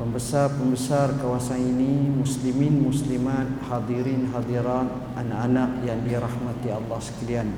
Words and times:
pembesar-pembesar 0.00 1.20
kawasan 1.20 1.60
ini, 1.60 2.08
muslimin, 2.08 2.88
muslimat, 2.88 3.44
hadirin, 3.68 4.32
hadirat, 4.32 4.88
anak-anak 5.12 5.84
yang 5.84 6.00
dirahmati 6.08 6.72
Allah 6.72 6.96
sekalian. 7.04 7.52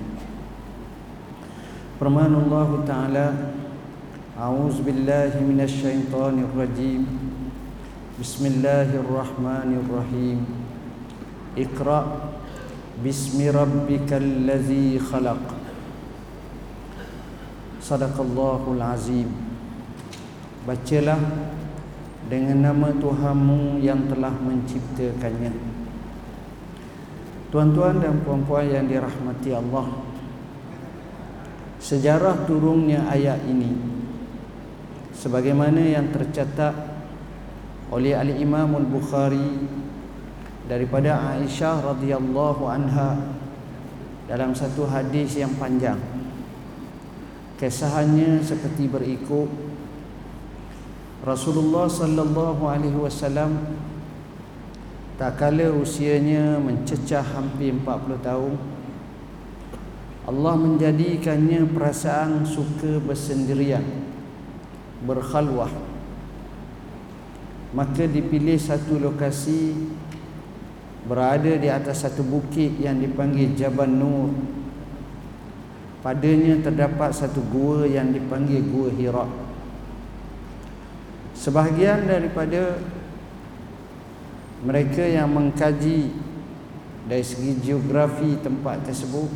Firman 2.02 2.34
Allah 2.34 2.82
Taala, 2.82 3.54
"A'udzu 4.34 4.82
billahi 4.82 5.38
minasy 5.38 5.86
syaithanir 5.86 6.50
rajim. 6.58 7.06
Bismillahirrahmanirrahim. 8.18 10.42
Iqra' 11.54 12.34
bismi 13.06 13.54
rabbikal 13.54 14.50
ladzi 14.50 14.98
khalaq." 14.98 15.46
Sadaqallahul 17.78 18.82
azim. 18.82 19.30
Bacalah 20.66 21.22
dengan 22.32 22.72
nama 22.72 22.88
Tuhanmu 22.96 23.84
yang 23.84 24.08
telah 24.08 24.32
menciptakannya. 24.32 25.52
Tuan-tuan 27.52 28.00
dan 28.00 28.24
puan-puan 28.24 28.72
yang 28.72 28.88
dirahmati 28.88 29.52
Allah, 29.52 29.92
sejarah 31.76 32.48
turunnya 32.48 33.04
ayat 33.04 33.36
ini 33.44 33.76
sebagaimana 35.12 35.84
yang 35.84 36.08
tercatat 36.08 36.72
oleh 37.92 38.16
al-Imam 38.16 38.80
al-Bukhari 38.80 39.68
daripada 40.64 41.36
Aisyah 41.36 41.84
radhiyallahu 41.84 42.64
anha 42.64 43.36
dalam 44.24 44.56
satu 44.56 44.88
hadis 44.88 45.36
yang 45.36 45.52
panjang 45.60 46.00
kesahannya 47.60 48.40
seperti 48.40 48.88
berikut 48.88 49.61
Rasulullah 51.22 51.86
sallallahu 51.86 52.66
alaihi 52.66 52.98
wasallam 52.98 53.78
tak 55.14 55.38
kala 55.38 55.70
usianya 55.70 56.58
mencecah 56.58 57.22
hampir 57.22 57.70
40 57.78 58.26
tahun 58.26 58.58
Allah 60.26 60.54
menjadikannya 60.58 61.70
perasaan 61.70 62.42
suka 62.42 62.98
bersendirian 62.98 63.86
berkhalwah. 65.06 65.70
Maka 67.70 68.10
dipilih 68.10 68.58
satu 68.58 68.98
lokasi 68.98 69.78
berada 71.06 71.54
di 71.54 71.70
atas 71.70 72.02
satu 72.02 72.26
bukit 72.26 72.82
yang 72.82 72.98
dipanggil 72.98 73.54
Jabal 73.54 73.90
Nur. 73.90 74.34
Padanya 76.02 76.58
terdapat 76.58 77.14
satu 77.14 77.38
gua 77.46 77.86
yang 77.86 78.10
dipanggil 78.10 78.58
Gua 78.74 78.90
Hira 78.90 79.51
sebahagian 81.42 82.06
daripada 82.06 82.78
mereka 84.62 85.02
yang 85.02 85.26
mengkaji 85.26 86.14
dari 87.10 87.24
segi 87.26 87.58
geografi 87.58 88.38
tempat 88.38 88.86
tersebut 88.86 89.26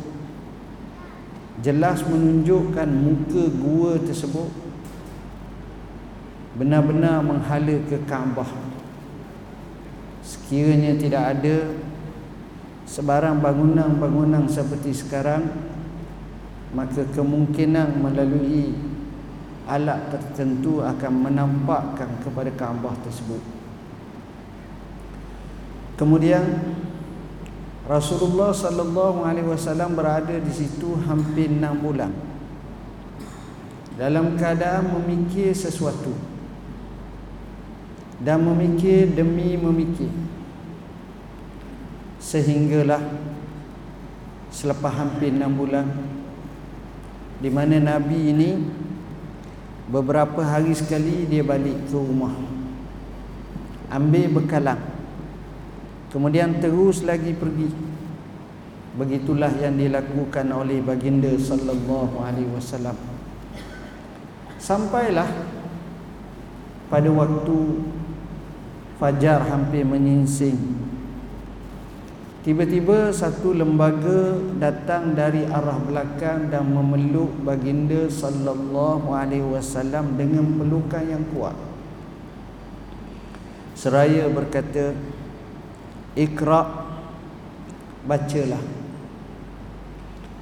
jelas 1.59 2.07
menunjukkan 2.07 2.87
muka 2.87 3.43
gua 3.59 3.99
tersebut 3.99 4.47
benar-benar 6.55 7.19
menghala 7.21 7.75
ke 7.91 7.99
Kaabah. 8.07 8.49
Sekiranya 10.23 10.95
tidak 10.95 11.23
ada 11.37 11.75
sebarang 12.87 13.43
bangunan-bangunan 13.43 14.47
seperti 14.47 14.95
sekarang 14.95 15.43
maka 16.71 17.03
kemungkinan 17.11 17.99
melalui 17.99 18.86
alat 19.67 20.09
tertentu 20.09 20.79
akan 20.79 21.13
menampakkan 21.27 22.07
kepada 22.23 22.49
Kaabah 22.55 22.95
tersebut 23.03 23.43
kemudian 25.99 26.43
Rasulullah 27.87 28.51
sallallahu 28.51 29.23
alaihi 29.23 29.47
wasallam 29.47 29.95
berada 29.95 30.35
di 30.35 30.51
situ 30.51 30.91
hampir 31.07 31.47
6 31.47 31.63
bulan. 31.79 32.11
Dalam 33.95 34.35
keadaan 34.35 34.91
memikir 34.91 35.55
sesuatu. 35.55 36.11
Dan 38.19 38.43
memikir 38.43 39.07
demi 39.15 39.55
memikir. 39.55 40.11
Sehinggalah 42.19 42.99
selepas 44.51 44.91
hampir 44.91 45.31
6 45.31 45.47
bulan 45.55 45.87
di 47.39 47.47
mana 47.47 47.79
Nabi 47.79 48.35
ini 48.35 48.49
beberapa 49.87 50.43
hari 50.43 50.75
sekali 50.75 51.27
dia 51.27 51.43
balik 51.43 51.87
ke 51.87 51.95
rumah. 51.95 52.35
Ambil 53.87 54.27
bekalan 54.35 54.97
Kemudian 56.07 56.63
terus 56.63 57.03
lagi 57.03 57.35
pergi. 57.35 57.67
Begitulah 58.97 59.53
yang 59.59 59.77
dilakukan 59.77 60.49
oleh 60.49 60.79
baginda 60.81 61.29
sallallahu 61.35 62.17
alaihi 62.23 62.49
wasallam. 62.49 62.97
Sampailah 64.57 65.27
pada 66.89 67.09
waktu 67.11 67.57
fajar 68.97 69.45
hampir 69.45 69.83
menyingsing. 69.85 70.57
Tiba-tiba 72.47 73.11
satu 73.11 73.51
lembaga 73.51 74.39
datang 74.55 75.11
dari 75.11 75.43
arah 75.43 75.83
belakang 75.83 76.47
dan 76.47 76.71
memeluk 76.71 77.43
baginda 77.43 78.07
sallallahu 78.07 79.11
alaihi 79.11 79.43
wasallam 79.43 80.15
dengan 80.15 80.55
pelukan 80.55 81.03
yang 81.03 81.27
kuat. 81.35 81.59
Seraya 83.75 84.31
berkata, 84.31 84.95
Iqra 86.15 86.87
bacalah 88.07 88.63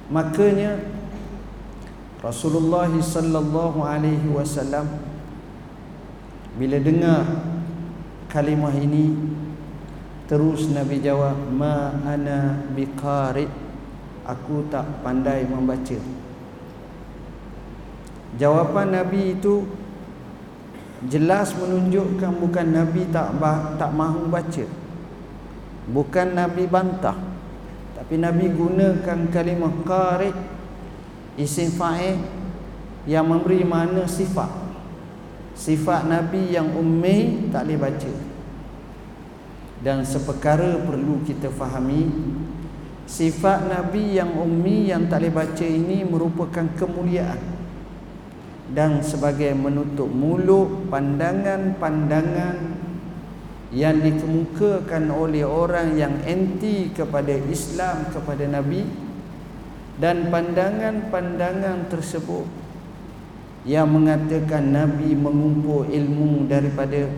makanya 0.06 0.78
Rasulullah 2.22 2.86
sallallahu 2.86 3.82
alaihi 3.82 4.30
wasallam 4.30 4.86
bila 6.54 6.78
dengar 6.78 7.26
kalimah 8.30 8.72
ini 8.78 9.25
terus 10.26 10.70
Nabi 10.70 11.02
jawab 11.02 11.34
ma 11.50 11.94
ana 12.04 12.66
biqari. 12.74 13.46
Aku 14.26 14.66
tak 14.66 15.06
pandai 15.06 15.46
membaca. 15.46 15.98
Jawapan 18.34 18.90
Nabi 18.90 19.38
itu 19.38 19.62
jelas 21.06 21.54
menunjukkan 21.54 22.34
bukan 22.42 22.66
Nabi 22.74 23.06
tak 23.14 23.38
tak 23.78 23.90
mahu 23.94 24.26
baca. 24.26 24.66
Bukan 25.86 26.34
Nabi 26.34 26.66
bantah 26.66 27.14
Tapi 27.94 28.18
Nabi 28.18 28.50
gunakan 28.50 29.30
kalimah 29.30 29.74
qari 29.86 30.34
Isim 31.38 31.70
fa'il 31.78 32.18
Yang 33.06 33.26
memberi 33.30 33.62
makna 33.62 34.02
sifat. 34.10 34.50
Sifat 35.54 36.10
Nabi 36.10 36.50
yang 36.50 36.74
ummi 36.74 37.48
Tak 37.54 37.70
boleh 37.70 37.78
baca 37.78 38.25
Dan 39.84 40.04
seperkara 40.04 40.80
perlu 40.80 41.20
kita 41.26 41.52
fahami 41.52 42.08
Sifat 43.06 43.68
Nabi 43.70 44.16
yang 44.16 44.34
ummi 44.34 44.88
Yang 44.88 45.02
tak 45.12 45.20
boleh 45.20 45.32
baca 45.32 45.66
ini 45.66 45.98
Merupakan 46.04 46.66
kemuliaan. 46.76 47.40
Dan 48.66 49.04
sebagai 49.04 49.54
menutup 49.54 50.10
mulut 50.10 50.88
Pandangan-pandangan 50.90 52.76
yang 53.74 53.98
dikemukakan 53.98 55.10
oleh 55.10 55.42
orang 55.42 55.98
yang 55.98 56.22
anti 56.22 56.94
kepada 56.94 57.34
Islam 57.50 58.08
kepada 58.14 58.46
Nabi 58.46 58.86
dan 59.98 60.30
pandangan-pandangan 60.30 61.90
tersebut 61.90 62.46
yang 63.66 63.90
mengatakan 63.90 64.70
Nabi 64.70 65.18
mengumpul 65.18 65.90
ilmu 65.90 66.46
daripada 66.46 67.10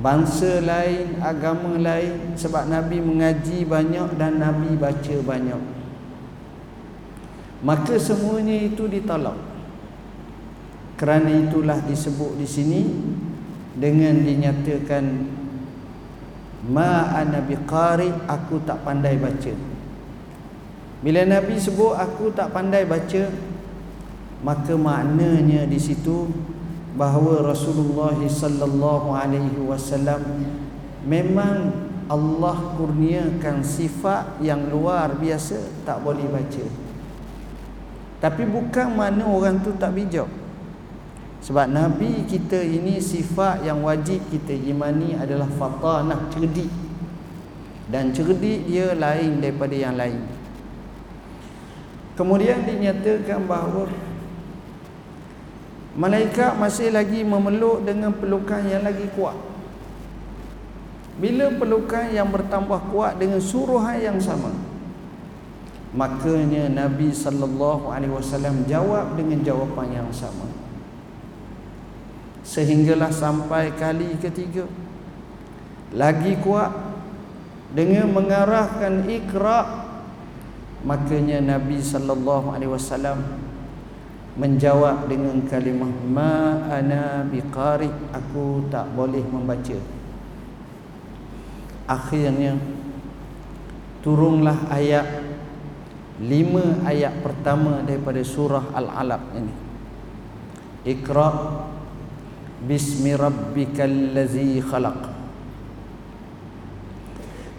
bangsa 0.00 0.64
lain, 0.64 1.20
agama 1.20 1.76
lain 1.76 2.32
sebab 2.38 2.70
Nabi 2.70 3.02
mengaji 3.02 3.68
banyak 3.68 4.16
dan 4.16 4.40
Nabi 4.40 4.78
baca 4.78 5.16
banyak. 5.20 5.62
Maka 7.62 7.94
semuanya 8.00 8.56
itu 8.58 8.88
ditolak. 8.90 9.38
Kerana 10.98 11.30
itulah 11.30 11.78
disebut 11.82 12.38
di 12.38 12.46
sini 12.46 12.80
dengan 13.74 14.22
dinyatakan 14.22 15.04
ma 16.70 17.10
ana 17.10 17.42
biqari 17.42 18.10
aku 18.30 18.62
tak 18.62 18.86
pandai 18.86 19.18
baca. 19.18 19.54
Bila 21.02 21.26
nabi 21.26 21.58
sebut 21.58 21.98
aku 21.98 22.30
tak 22.30 22.54
pandai 22.54 22.86
baca 22.86 23.26
maka 24.46 24.74
maknanya 24.74 25.66
di 25.66 25.78
situ 25.78 26.30
bahawa 26.92 27.52
Rasulullah 27.52 28.16
sallallahu 28.16 29.16
alaihi 29.16 29.64
wasallam 29.64 30.20
memang 31.08 31.72
Allah 32.12 32.76
kurniakan 32.76 33.64
sifat 33.64 34.36
yang 34.44 34.68
luar 34.68 35.16
biasa 35.16 35.88
tak 35.88 36.04
boleh 36.04 36.28
baca. 36.28 36.66
Tapi 38.20 38.42
bukan 38.46 38.88
mana 38.92 39.24
orang 39.24 39.64
tu 39.64 39.72
tak 39.80 39.96
bijak. 39.96 40.28
Sebab 41.42 41.66
nabi 41.72 42.22
kita 42.28 42.62
ini 42.62 43.02
sifat 43.02 43.66
yang 43.66 43.82
wajib 43.82 44.22
kita 44.30 44.54
imani 44.54 45.18
adalah 45.18 45.50
fatanah 45.50 46.30
cerdik. 46.30 46.70
Dan 47.90 48.14
cerdik 48.14 48.70
dia 48.70 48.94
lain 48.94 49.42
daripada 49.42 49.74
yang 49.74 49.98
lain. 49.98 50.22
Kemudian 52.14 52.62
dinyatakan 52.62 53.48
bahawa 53.48 53.90
malaikat 55.94 56.56
masih 56.56 56.92
lagi 56.92 57.20
memeluk 57.24 57.84
dengan 57.84 58.12
pelukan 58.12 58.64
yang 58.64 58.82
lagi 58.84 59.06
kuat. 59.12 59.36
Bila 61.20 61.52
pelukan 61.52 62.08
yang 62.08 62.32
bertambah 62.32 62.88
kuat 62.88 63.20
dengan 63.20 63.38
suruhan 63.38 64.00
yang 64.00 64.16
sama 64.16 64.72
makanya 65.92 66.72
Nabi 66.72 67.12
sallallahu 67.12 67.92
alaihi 67.92 68.16
wasallam 68.16 68.64
jawab 68.64 69.12
dengan 69.12 69.44
jawapan 69.44 70.02
yang 70.02 70.08
sama. 70.08 70.48
Sehinggalah 72.42 73.12
sampai 73.12 73.70
kali 73.76 74.18
ketiga 74.18 74.66
lagi 75.92 76.40
kuat 76.40 76.72
dengan 77.76 78.08
mengarahkan 78.08 79.04
ikra 79.04 79.84
makanya 80.82 81.38
Nabi 81.38 81.78
sallallahu 81.78 82.56
alaihi 82.56 82.72
wasallam 82.72 83.22
menjawab 84.36 85.08
dengan 85.08 85.44
kalimah 85.44 85.92
ma 86.08 86.64
ana 86.72 87.26
biqari. 87.28 87.90
Aku 88.12 88.66
tak 88.72 88.88
boleh 88.96 89.20
membaca. 89.20 89.76
Akhirnya 91.84 92.56
turunlah 94.00 94.56
ayat 94.72 95.04
lima 96.22 96.80
ayat 96.86 97.20
pertama 97.20 97.82
daripada 97.84 98.22
surah 98.24 98.72
Al-Alaq 98.72 99.22
ini. 99.36 99.54
Iqra 100.82 101.28
Bismi 102.62 103.18
rabbikal 103.18 104.14
ladzi 104.14 104.62
khalaq. 104.62 105.10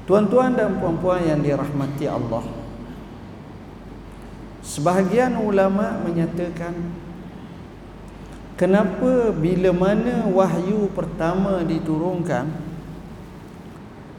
Tuan-tuan 0.07 0.55
dan 0.55 0.79
puan-puan 0.79 1.27
yang 1.27 1.43
dirahmati 1.43 2.07
Allah 2.07 2.62
Sebahagian 4.63 5.35
ulama 5.43 5.99
menyatakan 6.07 6.71
Kenapa 8.53 9.33
bila 9.35 9.75
mana 9.75 10.29
wahyu 10.29 10.87
pertama 10.95 11.67
diturunkan 11.67 12.47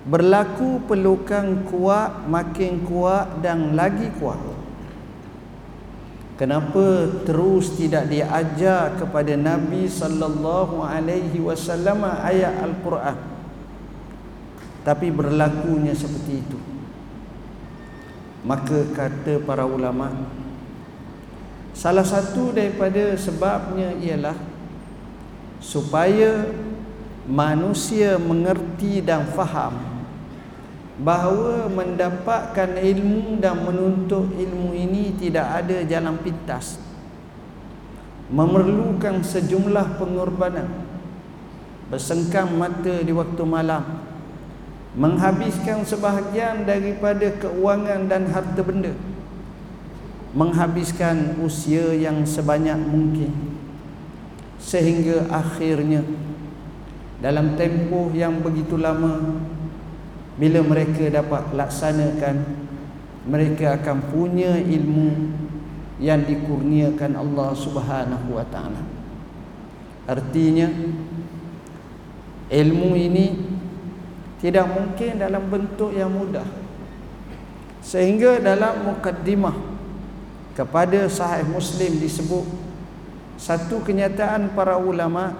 berlaku 0.04 0.84
pelukan 0.84 1.64
kuat 1.64 2.28
makin 2.28 2.82
kuat 2.84 3.40
dan 3.40 3.78
lagi 3.78 4.10
kuat? 4.20 4.36
Kenapa 6.34 7.08
terus 7.22 7.78
tidak 7.78 8.10
diajar 8.10 8.98
kepada 8.98 9.38
nabi 9.38 9.86
sallallahu 9.86 10.82
alaihi 10.82 11.38
wasallam 11.38 12.02
ayat 12.04 12.58
al-Quran? 12.58 13.16
Tapi 14.82 15.08
berlakunya 15.14 15.94
seperti 15.94 16.42
itu 16.42 16.73
maka 18.44 18.84
kata 18.92 19.40
para 19.40 19.64
ulama 19.64 20.12
salah 21.72 22.04
satu 22.04 22.52
daripada 22.52 23.16
sebabnya 23.16 23.96
ialah 23.98 24.36
supaya 25.64 26.52
manusia 27.24 28.20
mengerti 28.20 29.00
dan 29.00 29.24
faham 29.32 29.94
bahawa 31.00 31.66
mendapatkan 31.72 32.78
ilmu 32.78 33.42
dan 33.42 33.64
menuntut 33.64 34.30
ilmu 34.30 34.76
ini 34.76 35.16
tidak 35.18 35.64
ada 35.64 35.82
jalan 35.82 36.14
pintas. 36.22 36.78
Memerlukan 38.30 39.20
sejumlah 39.20 39.98
pengorbanan 40.00 40.68
bersengkam 41.92 42.56
mata 42.56 43.04
di 43.04 43.12
waktu 43.12 43.42
malam 43.44 44.03
menghabiskan 44.94 45.82
sebahagian 45.82 46.62
daripada 46.62 47.30
keuangan 47.38 48.06
dan 48.06 48.30
harta 48.30 48.62
benda. 48.62 48.94
Menghabiskan 50.34 51.38
usia 51.42 51.94
yang 51.94 52.22
sebanyak 52.26 52.78
mungkin. 52.78 53.30
Sehingga 54.58 55.30
akhirnya 55.30 56.02
dalam 57.22 57.54
tempoh 57.54 58.10
yang 58.14 58.42
begitu 58.42 58.74
lama 58.80 59.38
bila 60.34 60.60
mereka 60.66 61.06
dapat 61.10 61.54
laksanakan 61.54 62.64
mereka 63.24 63.80
akan 63.80 63.98
punya 64.12 64.60
ilmu 64.60 65.32
yang 66.02 66.26
dikurniakan 66.26 67.16
Allah 67.16 67.50
Subhanahu 67.56 68.36
wa 68.36 68.44
taala. 68.50 68.82
Artinya 70.04 70.68
ilmu 72.52 72.90
ini 72.92 73.53
tidak 74.44 74.68
mungkin 74.68 75.16
dalam 75.16 75.48
bentuk 75.48 75.96
yang 75.96 76.12
mudah 76.12 76.44
sehingga 77.80 78.36
dalam 78.44 78.92
mukaddimah 78.92 79.56
kepada 80.52 81.08
sahih 81.08 81.48
muslim 81.48 81.96
disebut 81.96 82.44
satu 83.40 83.80
kenyataan 83.80 84.52
para 84.52 84.76
ulama 84.76 85.32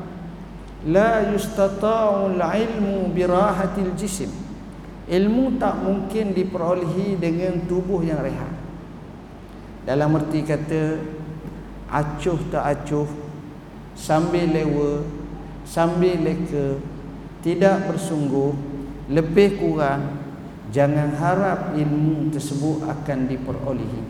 la 0.89 1.29
yustata'ul 1.29 2.41
ilmu 2.41 3.13
birahatil 3.13 3.93
jism 3.93 4.33
Ilmu 5.05 5.61
tak 5.61 5.85
mungkin 5.85 6.33
diperolehi 6.33 7.21
dengan 7.21 7.61
tubuh 7.69 8.01
yang 8.01 8.25
rehat. 8.25 8.49
Dalam 9.85 10.17
erti 10.17 10.41
kata 10.41 10.97
acuh 11.93 12.41
tak 12.49 12.65
acuh, 12.65 13.05
sambil 13.93 14.49
lewa, 14.49 15.05
sambil 15.69 16.17
leka, 16.25 16.81
tidak 17.45 17.85
bersungguh, 17.85 18.57
lebih 19.11 19.61
kurang 19.61 20.25
jangan 20.73 21.13
harap 21.17 21.77
ilmu 21.77 22.33
tersebut 22.33 22.89
akan 22.89 23.19
diperolehi. 23.29 24.03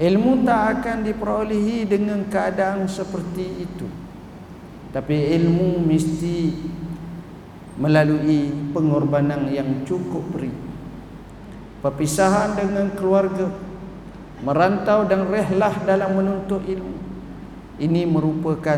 Ilmu 0.00 0.48
tak 0.48 0.80
akan 0.80 0.98
diperolehi 1.04 1.84
dengan 1.84 2.24
keadaan 2.26 2.88
seperti 2.88 3.68
itu. 3.68 3.86
Tapi 4.90 5.36
ilmu 5.38 5.84
mesti 5.86 6.56
melalui 7.80 8.52
pengorbanan 8.76 9.48
yang 9.48 9.86
cukup 9.88 10.24
beri 10.36 10.52
perpisahan 11.80 12.60
dengan 12.60 12.92
keluarga 12.92 13.48
merantau 14.44 15.08
dan 15.08 15.24
rehlah 15.28 15.72
dalam 15.88 16.12
menuntut 16.12 16.60
ilmu 16.68 16.96
ini 17.80 18.04
merupakan 18.04 18.76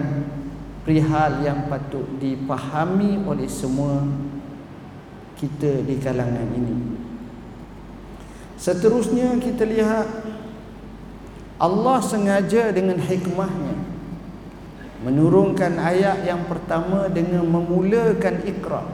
perihal 0.87 1.43
yang 1.43 1.67
patut 1.67 2.07
dipahami 2.23 3.27
oleh 3.27 3.51
semua 3.51 4.07
kita 5.43 5.83
di 5.83 5.99
kalangan 5.99 6.47
ini. 6.55 7.03
Seterusnya 8.55 9.35
kita 9.43 9.67
lihat 9.67 10.07
Allah 11.59 11.99
sengaja 11.99 12.71
dengan 12.71 13.03
hikmahnya 13.03 13.75
menurunkan 15.03 15.83
ayat 15.83 16.23
yang 16.23 16.47
pertama 16.47 17.11
dengan 17.11 17.43
memulakan 17.43 18.39
ikra 18.47 18.87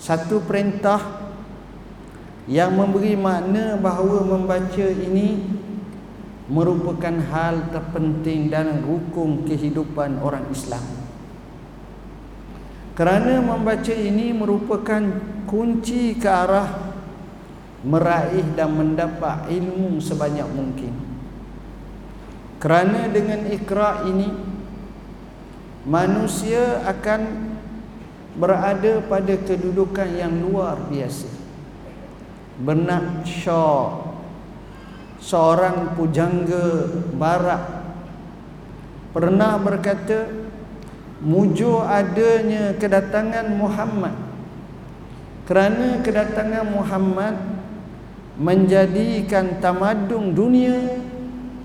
satu 0.00 0.40
perintah 0.40 1.28
yang 2.48 2.72
memberi 2.72 3.12
makna 3.20 3.76
bahawa 3.76 4.24
membaca 4.24 4.88
ini 4.88 5.44
merupakan 6.48 7.12
hal 7.28 7.68
terpenting 7.68 8.48
dan 8.48 8.80
rukun 8.80 9.44
kehidupan 9.44 10.24
orang 10.24 10.48
Islam 10.48 10.97
kerana 12.98 13.38
membaca 13.38 13.94
ini 13.94 14.34
merupakan 14.34 14.98
kunci 15.46 16.18
ke 16.18 16.26
arah 16.26 16.90
meraih 17.86 18.42
dan 18.58 18.74
mendapat 18.74 19.46
ilmu 19.54 20.02
sebanyak 20.02 20.50
mungkin 20.50 20.90
kerana 22.58 23.06
dengan 23.06 23.46
ikra 23.46 24.02
ini 24.10 24.34
manusia 25.86 26.82
akan 26.90 27.54
berada 28.38 29.02
pada 29.06 29.34
kedudukan 29.34 30.10
yang 30.14 30.30
luar 30.46 30.78
biasa. 30.90 31.30
Benak 32.58 33.22
Shaw 33.22 34.10
seorang 35.22 35.94
pujangga 35.94 36.90
barat 37.14 37.62
pernah 39.14 39.58
berkata 39.58 40.47
mujur 41.22 41.82
adanya 41.82 42.74
kedatangan 42.78 43.46
Muhammad. 43.58 44.14
Kerana 45.48 46.04
kedatangan 46.04 46.66
Muhammad 46.68 47.34
menjadikan 48.38 49.58
tamadung 49.58 50.36
dunia 50.36 51.00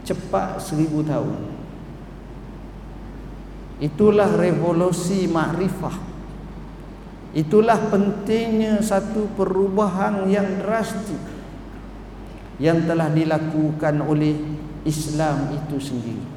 cepat 0.08 0.58
seribu 0.58 1.04
tahun. 1.04 1.52
Itulah 3.84 4.40
revolusi 4.40 5.28
makrifah. 5.28 6.16
Itulah 7.34 7.90
pentingnya 7.90 8.80
satu 8.80 9.26
perubahan 9.36 10.30
yang 10.30 10.64
drastik 10.64 11.20
yang 12.62 12.86
telah 12.86 13.10
dilakukan 13.10 14.06
oleh 14.06 14.38
Islam 14.86 15.50
itu 15.50 15.82
sendiri 15.82 16.33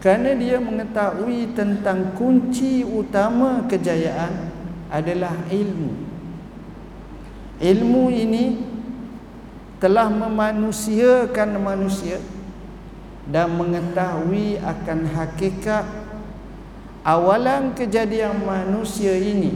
kerana 0.00 0.36
dia 0.36 0.60
mengetahui 0.60 1.56
tentang 1.56 2.12
kunci 2.14 2.84
utama 2.84 3.64
kejayaan 3.68 4.52
adalah 4.92 5.34
ilmu 5.50 6.06
ilmu 7.60 8.12
ini 8.12 8.60
telah 9.80 10.12
memanusiakan 10.12 11.56
manusia 11.60 12.20
dan 13.28 13.52
mengetahui 13.56 14.60
akan 14.60 14.98
hakikat 15.12 15.84
awalan 17.00 17.72
kejadian 17.72 18.44
manusia 18.44 19.16
ini 19.16 19.52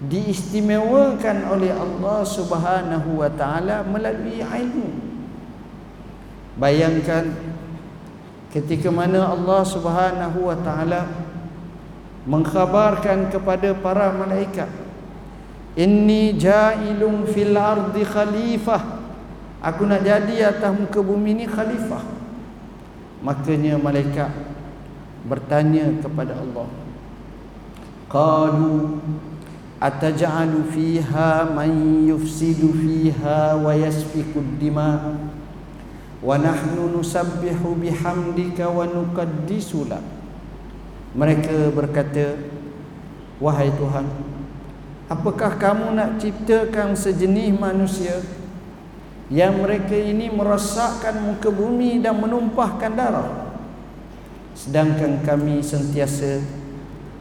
diistimewakan 0.00 1.50
oleh 1.50 1.74
Allah 1.76 2.24
Subhanahu 2.24 3.20
wa 3.20 3.28
taala 3.28 3.84
melalui 3.84 4.40
ilmu. 4.40 4.88
Bayangkan 6.56 7.36
ketika 8.50 8.90
mana 8.90 9.30
Allah 9.30 9.62
Subhanahu 9.64 10.50
wa 10.50 10.56
taala 10.60 11.06
mengkhabarkan 12.26 13.32
kepada 13.32 13.72
para 13.78 14.12
malaikat 14.12 14.68
Inni 15.78 16.34
ja'ilun 16.34 17.30
fil 17.30 17.54
ardi 17.54 18.02
khalifah. 18.02 18.98
Aku 19.62 19.86
nak 19.86 20.02
jadi 20.02 20.50
atas 20.50 20.72
muka 20.74 20.98
bumi 20.98 21.36
ni 21.36 21.46
khalifah. 21.46 22.02
Makanya 23.22 23.78
malaikat 23.78 24.32
bertanya 25.28 26.00
kepada 26.00 26.32
Allah 26.32 26.64
Qalu 28.08 28.96
ataj'alu 29.76 30.64
fiha 30.72 31.52
man 31.52 31.68
yufsidu 32.08 32.72
fiha 32.72 33.60
wa 33.60 33.76
yasfiku 33.76 34.40
dima 34.56 35.20
nahnu 36.20 36.92
nusabbihu 36.92 37.80
bihamdika 37.80 38.68
nuqaddisu 38.68 39.88
lak 39.88 40.04
mereka 41.16 41.72
berkata 41.72 42.36
wahai 43.40 43.72
tuhan 43.72 44.04
apakah 45.10 45.58
kamu 45.58 45.96
nak 45.96 46.22
ciptakan 46.22 46.94
sejenis 46.94 47.56
manusia 47.56 48.22
yang 49.30 49.62
mereka 49.62 49.94
ini 49.94 50.26
merosakkan 50.26 51.22
muka 51.22 51.54
bumi 51.54 52.02
dan 52.02 52.18
menumpahkan 52.18 52.90
darah? 52.94 53.30
Sedangkan 54.58 55.22
kami 55.22 55.62
sentiasa 55.62 56.42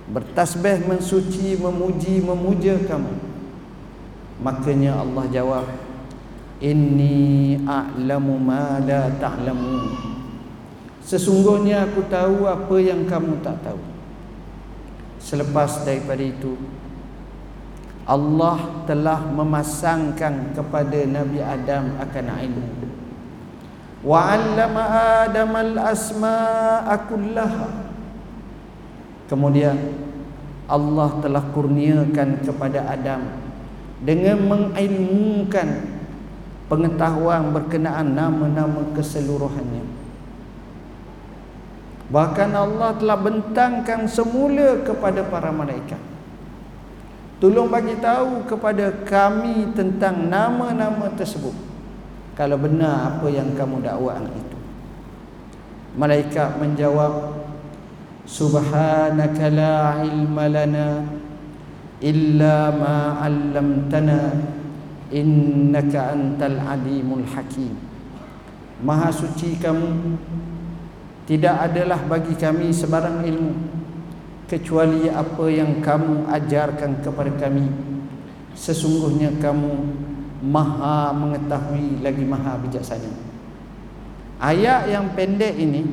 bertasbih 0.10 0.89
mensuci 0.89 1.53
memuji 1.62 2.25
memuja 2.25 2.82
kamu. 2.89 3.13
Makanya 4.41 5.06
Allah 5.06 5.25
jawab 5.29 5.65
inni 6.59 7.59
a'lamu 7.63 8.35
ma 8.35 8.79
la 8.83 9.07
ta'lamun 9.15 10.09
sesungguhnya 11.09 11.89
aku 11.89 12.05
tahu 12.05 12.45
apa 12.45 12.75
yang 12.77 13.09
kamu 13.09 13.41
tak 13.41 13.57
tahu. 13.65 13.81
Selepas 15.17 15.81
daripada 15.81 16.21
itu 16.21 16.53
Allah 18.05 18.85
telah 18.85 19.25
memasangkan 19.25 20.53
kepada 20.53 20.99
Nabi 21.09 21.41
Adam 21.41 21.97
akan 21.97 22.25
ilmu. 22.29 22.67
Wa 24.05 24.37
'allama 24.37 24.83
Adam 25.25 25.51
al-asma'a 25.53 26.95
kullaha. 27.09 27.89
Kemudian 29.29 29.77
Allah 30.69 31.09
telah 31.25 31.43
kurniakan 31.53 32.45
kepada 32.45 32.85
Adam 32.85 33.21
dengan 34.01 34.37
mengilmukan 34.45 35.99
pengetahuan 36.69 37.49
berkenaan 37.49 38.13
nama-nama 38.13 38.85
keseluruhannya. 38.93 39.83
Bahkan 42.09 42.49
Allah 42.53 42.93
telah 42.97 43.17
bentangkan 43.17 44.05
semula 44.09 44.81
kepada 44.81 45.25
para 45.25 45.49
malaikat. 45.53 46.01
Tolong 47.39 47.69
bagi 47.69 47.95
tahu 48.01 48.49
kepada 48.49 48.91
kami 49.05 49.71
tentang 49.77 50.27
nama-nama 50.27 51.07
tersebut. 51.13 51.53
Kalau 52.33 52.57
benar 52.57 53.15
apa 53.15 53.27
yang 53.29 53.53
kamu 53.53 53.85
dakwaan 53.85 54.25
itu. 54.31 54.57
Malaikat 55.95 56.59
menjawab 56.59 57.45
subhanaka 58.25 59.45
la 59.53 60.03
ilma 60.03 60.45
lana 60.49 60.88
illa 62.03 62.73
ma 62.75 63.23
'allamtana 63.23 64.58
innaka 65.09 66.13
antal 66.13 66.57
alimul 66.57 67.25
hakim. 67.25 67.73
Maha 68.79 69.11
suci 69.11 69.59
kamu 69.59 70.15
tidak 71.27 71.69
adalah 71.69 71.99
bagi 72.09 72.33
kami 72.33 72.71
sebarang 72.73 73.21
ilmu 73.27 73.53
kecuali 74.49 75.05
apa 75.11 75.45
yang 75.51 75.77
kamu 75.83 76.25
ajarkan 76.25 77.05
kepada 77.05 77.29
kami. 77.37 77.69
Sesungguhnya 78.57 79.37
kamu 79.37 79.71
maha 80.41 81.13
mengetahui 81.13 82.01
lagi 82.01 82.23
maha 82.25 82.57
bijaksana. 82.65 83.11
Ayat 84.39 84.87
yang 84.87 85.11
pendek 85.13 85.53
ini 85.59 85.83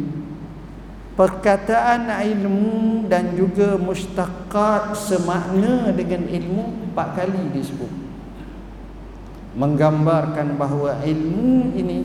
perkataan 1.18 2.06
ilmu 2.06 3.04
dan 3.10 3.34
juga 3.34 3.74
mustaqat 3.74 4.94
semakna 4.94 5.90
dengan 5.90 6.24
ilmu 6.30 6.94
empat 6.94 7.08
kali 7.18 7.42
disebut 7.50 8.05
menggambarkan 9.56 10.60
bahawa 10.60 11.00
ilmu 11.00 11.72
ini 11.72 12.04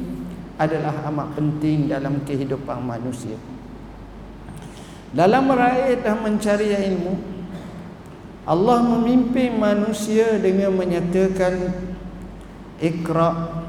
adalah 0.56 1.04
amat 1.12 1.36
penting 1.36 1.92
dalam 1.92 2.24
kehidupan 2.24 2.80
manusia. 2.80 3.36
Dalam 5.12 5.52
meraih 5.52 6.00
dan 6.00 6.24
mencari 6.24 6.72
ilmu 6.72 7.42
Allah 8.42 8.82
memimpin 8.82 9.54
manusia 9.54 10.40
dengan 10.42 10.74
menyatakan 10.74 11.78
ikra 12.82 13.62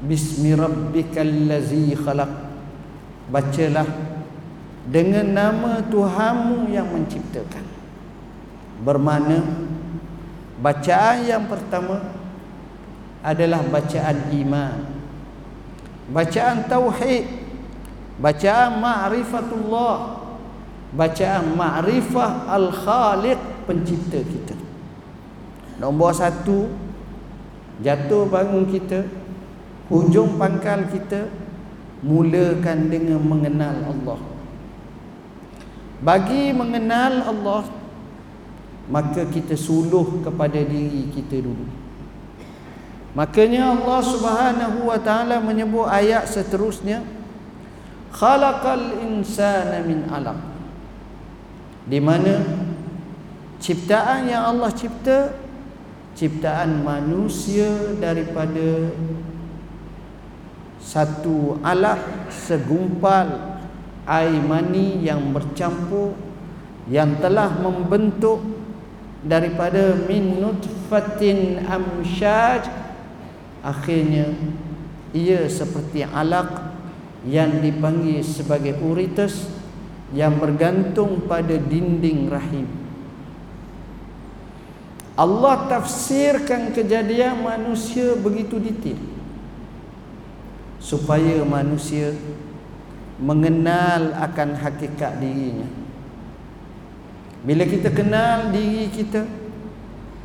bismi 0.00 0.56
rabbikal 0.56 1.28
ladzi 1.50 1.92
khalaq. 1.98 2.32
Bacalah 3.28 3.86
dengan 4.88 5.26
nama 5.32 5.82
Tuhanmu 5.84 6.72
yang 6.72 6.88
menciptakan. 6.88 7.64
Bermakna 8.82 9.40
bacaan 10.58 11.16
yang 11.28 11.44
pertama 11.46 12.21
adalah 13.22 13.62
bacaan 13.62 14.28
iman. 14.34 14.78
Bacaan 16.10 16.66
tauhid. 16.66 17.24
Bacaan 18.18 18.82
ma'rifatullah. 18.82 19.96
Bacaan 20.92 21.56
ma'rifah 21.56 22.50
al-khaliq 22.50 23.40
pencipta 23.64 24.20
kita. 24.20 24.58
Nombor 25.80 26.12
satu 26.12 26.68
jatuh 27.80 28.28
bangun 28.28 28.68
kita 28.68 29.08
hujung 29.88 30.36
pangkal 30.36 30.86
kita 30.92 31.26
mulakan 32.04 32.92
dengan 32.92 33.22
mengenal 33.22 33.76
Allah. 33.88 34.20
Bagi 36.02 36.50
mengenal 36.50 37.24
Allah 37.24 37.64
maka 38.90 39.22
kita 39.30 39.54
suluh 39.54 40.20
kepada 40.26 40.58
diri 40.58 41.06
kita 41.14 41.38
dulu 41.38 41.81
makanya 43.12 43.76
Allah 43.76 44.00
Subhanahu 44.00 44.88
wa 44.88 44.98
taala 45.00 45.40
menyebut 45.40 45.88
ayat 45.88 46.28
seterusnya 46.28 47.04
khalaqal 48.12 49.00
insana 49.00 49.84
min 49.84 50.04
alaq. 50.08 50.38
Di 51.82 51.98
mana 51.98 52.38
ciptaan 53.58 54.30
yang 54.30 54.54
Allah 54.54 54.70
cipta 54.70 55.34
ciptaan 56.12 56.84
manusia 56.84 57.96
daripada 57.96 58.92
satu 60.82 61.56
alaq 61.64 62.28
segumpal 62.28 63.58
air 64.04 64.42
mani 64.42 65.00
yang 65.00 65.32
bercampur 65.32 66.12
yang 66.90 67.16
telah 67.22 67.48
membentuk 67.54 68.42
daripada 69.22 69.94
min 70.10 70.42
nutfatin 70.42 71.62
amsyaj 71.62 72.66
akhirnya 73.62 74.34
ia 75.14 75.46
seperti 75.46 76.02
alaq 76.02 76.74
yang 77.22 77.62
dipanggil 77.62 78.18
sebagai 78.26 78.74
uritus 78.82 79.46
yang 80.10 80.36
bergantung 80.36 81.24
pada 81.30 81.54
dinding 81.54 82.26
rahim. 82.26 82.66
Allah 85.14 85.70
tafsirkan 85.70 86.74
kejadian 86.74 87.44
manusia 87.46 88.18
begitu 88.18 88.58
detail 88.58 88.98
supaya 90.82 91.46
manusia 91.46 92.16
mengenal 93.22 94.18
akan 94.18 94.58
hakikat 94.58 95.22
dirinya. 95.22 95.68
Bila 97.46 97.62
kita 97.68 97.92
kenal 97.92 98.50
diri 98.50 98.90
kita 98.90 99.22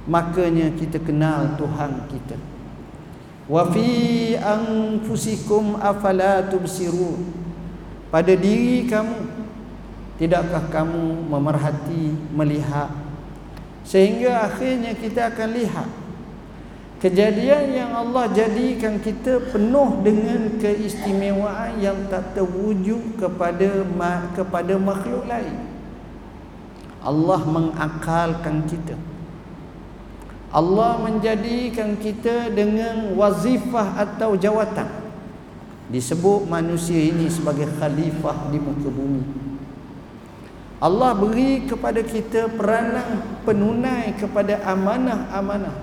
makanya 0.07 0.71
kita 0.73 1.03
kenal 1.03 1.59
Tuhan 1.59 2.07
kita 2.07 2.56
wa 3.47 3.63
fi 3.71 4.35
anfusikum 4.35 5.79
afala 5.79 6.43
tubsirun 6.47 7.23
pada 8.11 8.35
diri 8.35 8.87
kamu 8.87 9.35
Tidakkah 10.17 10.73
kamu 10.73 11.29
memerhati, 11.29 12.09
melihat 12.33 12.89
Sehingga 13.85 14.49
akhirnya 14.49 14.97
kita 14.97 15.29
akan 15.29 15.49
lihat 15.53 15.85
Kejadian 16.97 17.77
yang 17.77 17.91
Allah 17.93 18.25
jadikan 18.33 18.97
kita 18.97 19.37
penuh 19.53 20.01
dengan 20.01 20.57
keistimewaan 20.57 21.77
yang 21.77 22.09
tak 22.09 22.33
terwujud 22.33 23.21
kepada 23.21 23.85
kepada 24.33 24.73
makhluk 24.81 25.29
lain. 25.29 25.61
Allah 27.05 27.37
mengakalkan 27.45 28.65
kita. 28.65 28.97
Allah 30.47 30.95
menjadikan 31.03 31.99
kita 31.99 32.51
dengan 32.51 33.13
wazifah 33.19 33.99
atau 33.99 34.39
jawatan. 34.39 34.87
Disebut 35.91 36.47
manusia 36.47 36.99
ini 36.99 37.27
sebagai 37.27 37.67
khalifah 37.79 38.51
di 38.51 38.59
muka 38.59 38.89
bumi. 38.91 39.47
Allah 40.77 41.17
beri 41.17 41.65
kepada 41.65 42.05
kita 42.05 42.53
peranan 42.53 43.41
penunai 43.41 44.13
kepada 44.13 44.61
amanah-amanah 44.61 45.73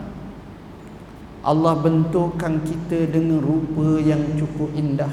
Allah 1.45 1.75
bentukkan 1.77 2.63
kita 2.63 3.11
dengan 3.11 3.43
rupa 3.43 3.99
yang 3.99 4.23
cukup 4.39 4.71
indah 4.73 5.11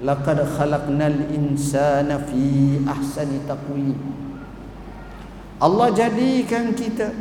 laqad 0.00 0.40
khalaqnal 0.40 1.28
insana 1.28 2.16
fi 2.16 2.80
ahsani 2.88 3.44
taqwim 3.44 3.94
Allah 5.60 5.92
jadikan 5.92 6.72
kita 6.72 7.12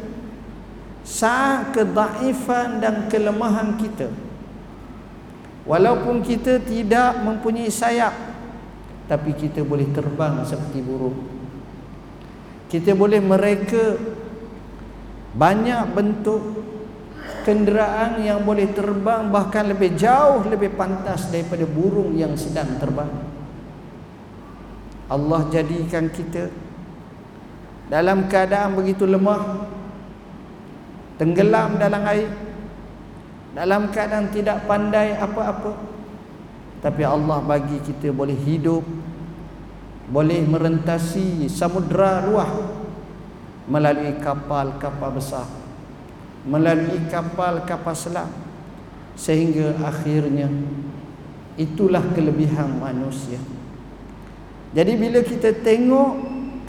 saat 1.07 1.71
kedaifan 1.71 2.83
dan 2.83 3.07
kelemahan 3.07 3.79
kita. 3.79 4.11
Walaupun 5.63 6.19
kita 6.19 6.59
tidak 6.63 7.23
mempunyai 7.23 7.71
sayap 7.71 8.11
tapi 9.07 9.31
kita 9.31 9.63
boleh 9.63 9.87
terbang 9.95 10.43
seperti 10.43 10.83
burung. 10.83 11.15
Kita 12.67 12.91
boleh 12.91 13.23
mereka 13.23 13.95
banyak 15.31 15.95
bentuk 15.95 16.43
kenderaan 17.47 18.19
yang 18.19 18.43
boleh 18.43 18.67
terbang 18.75 19.31
bahkan 19.31 19.71
lebih 19.71 19.95
jauh 19.95 20.43
lebih 20.43 20.75
pantas 20.75 21.31
daripada 21.31 21.63
burung 21.63 22.11
yang 22.19 22.35
sedang 22.35 22.75
terbang. 22.83 23.07
Allah 25.07 25.47
jadikan 25.47 26.11
kita 26.11 26.51
dalam 27.87 28.27
keadaan 28.27 28.75
begitu 28.75 29.07
lemah 29.07 29.71
tenggelam 31.17 31.81
dalam 31.81 32.01
air 32.05 32.29
dalam 33.57 33.89
keadaan 33.89 34.29
tidak 34.29 34.69
pandai 34.69 35.17
apa-apa. 35.17 35.73
Tapi 36.77 37.01
Allah 37.01 37.41
bagi 37.41 37.81
kita 37.81 38.13
boleh 38.13 38.37
hidup 38.37 38.85
boleh 40.07 40.39
merentasi 40.45 41.51
samudra 41.51 42.23
luah 42.23 42.47
melalui 43.67 44.15
kapal-kapal 44.23 45.11
besar 45.11 45.43
melalui 46.47 47.03
kapal-kapal 47.11 47.91
selam 47.91 48.31
sehingga 49.19 49.75
akhirnya 49.83 50.47
itulah 51.59 52.05
kelebihan 52.15 52.71
manusia. 52.79 53.35
Jadi 54.71 54.93
bila 54.95 55.19
kita 55.25 55.51
tengok 55.59 56.11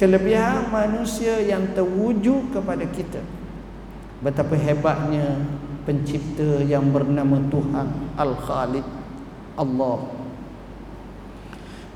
kelebihan 0.00 0.67
manusia 0.75 1.38
yang 1.38 1.62
terwujud 1.78 2.50
kepada 2.50 2.83
kita 2.90 3.23
betapa 4.18 4.58
hebatnya 4.58 5.38
pencipta 5.87 6.66
yang 6.66 6.90
bernama 6.90 7.38
Tuhan 7.48 7.87
Al-Khaliq 8.18 8.87
Allah. 9.54 9.98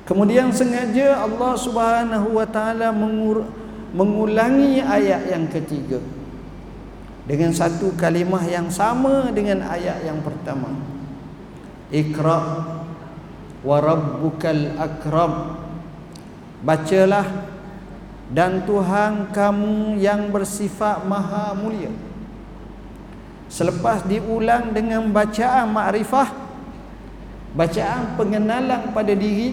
Kemudian 0.06 0.50
sengaja 0.50 1.22
Allah 1.22 1.52
Subhanahu 1.58 2.38
wa 2.38 2.46
taala 2.46 2.90
mengulangi 3.92 4.82
ayat 4.82 5.30
yang 5.30 5.46
ketiga 5.50 6.02
dengan 7.26 7.54
satu 7.54 7.94
kalimah 7.94 8.42
yang 8.46 8.66
sama 8.70 9.30
dengan 9.30 9.62
ayat 9.66 10.02
yang 10.02 10.18
pertama. 10.22 10.74
Iqra 11.92 12.40
wa 13.62 13.76
rabbukal 13.78 14.78
akram. 14.78 15.58
Bacalah 16.62 17.26
dan 18.30 18.62
Tuhan 18.62 19.34
kamu 19.34 19.98
yang 19.98 20.30
bersifat 20.30 21.02
maha 21.04 21.52
mulia 21.58 21.90
Selepas 23.52 24.08
diulang 24.08 24.72
dengan 24.72 25.04
bacaan 25.12 25.68
makrifah 25.68 26.32
Bacaan 27.52 28.16
pengenalan 28.16 28.96
pada 28.96 29.12
diri 29.12 29.52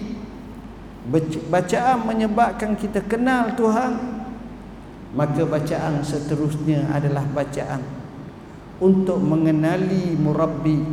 Bacaan 1.52 2.08
menyebabkan 2.08 2.72
kita 2.80 3.04
kenal 3.04 3.52
Tuhan 3.52 4.20
maka 5.10 5.42
bacaan 5.42 6.06
seterusnya 6.06 6.86
adalah 6.86 7.26
bacaan 7.34 7.82
untuk 8.78 9.18
mengenali 9.18 10.14
murabbi 10.14 10.86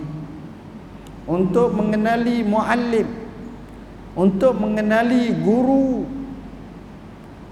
untuk 1.30 1.70
mengenali 1.76 2.42
muallim 2.42 3.28
untuk 4.18 4.58
mengenali 4.58 5.30
guru. 5.38 6.10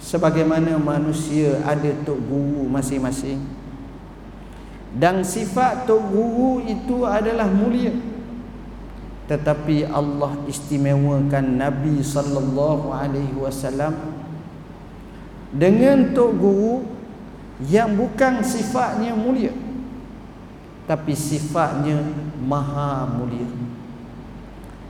Sebagaimana 0.01 0.75
manusia 0.81 1.61
ada 1.63 1.89
tok 2.03 2.19
guru 2.29 2.67
masing-masing 2.67 3.39
dan 4.95 5.27
sifat 5.27 5.83
tok 5.83 5.99
guru 6.07 6.63
itu 6.63 7.03
adalah 7.03 7.51
mulia. 7.51 7.91
Tetapi 9.25 9.89
Allah 9.89 10.37
istimewakan 10.47 11.59
Nabi 11.59 11.99
sallallahu 11.99 12.93
alaihi 12.95 13.35
wasallam 13.35 13.91
dengan 15.51 16.15
tok 16.15 16.31
guru 16.39 16.75
yang 17.67 17.91
bukan 17.95 18.43
sifatnya 18.43 19.15
mulia 19.15 19.51
tapi 20.85 21.17
sifatnya 21.17 21.97
maha 22.45 23.09
mulia. 23.09 23.49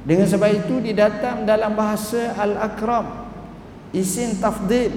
Dengan 0.05 0.27
sebab 0.29 0.51
itu 0.53 0.83
didatang 0.83 1.49
dalam 1.49 1.73
bahasa 1.73 2.35
al-akram 2.37 3.25
isim 3.89 4.37
tafdil 4.37 4.93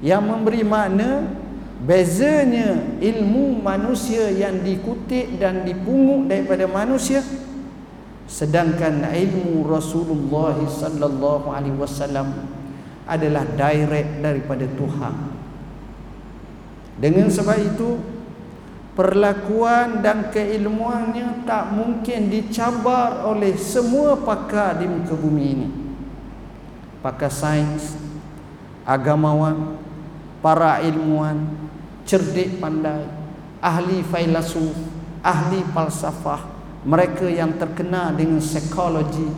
yang 0.00 0.24
memberi 0.24 0.64
makna 0.64 1.26
bezanya 1.82 2.98
ilmu 3.02 3.58
manusia 3.58 4.30
yang 4.30 4.62
dikutip 4.62 5.42
dan 5.42 5.66
dipungut 5.66 6.30
daripada 6.30 6.70
manusia 6.70 7.26
sedangkan 8.30 9.02
ilmu 9.10 9.66
Rasulullah 9.66 10.56
sallallahu 10.62 11.50
alaihi 11.50 11.74
wasallam 11.74 12.48
adalah 13.02 13.42
direct 13.58 14.22
daripada 14.22 14.64
Tuhan. 14.78 15.14
Dengan 17.02 17.26
sebab 17.26 17.58
itu 17.58 17.98
perlakuan 18.94 20.06
dan 20.06 20.30
keilmuannya 20.30 21.42
tak 21.42 21.74
mungkin 21.74 22.30
dicabar 22.30 23.26
oleh 23.26 23.58
semua 23.58 24.14
pakar 24.14 24.78
di 24.78 24.86
muka 24.86 25.18
bumi 25.18 25.44
ini. 25.50 25.68
Pakar 27.02 27.34
sains, 27.34 27.98
agamawan, 28.86 29.81
para 30.42 30.82
ilmuwan, 30.82 31.38
cerdik 32.04 32.58
pandai, 32.58 33.06
ahli 33.62 34.02
filsuf, 34.02 34.74
ahli 35.22 35.62
falsafah, 35.70 36.42
mereka 36.82 37.30
yang 37.30 37.54
terkenal 37.56 38.10
dengan 38.18 38.42
psikologi, 38.42 39.30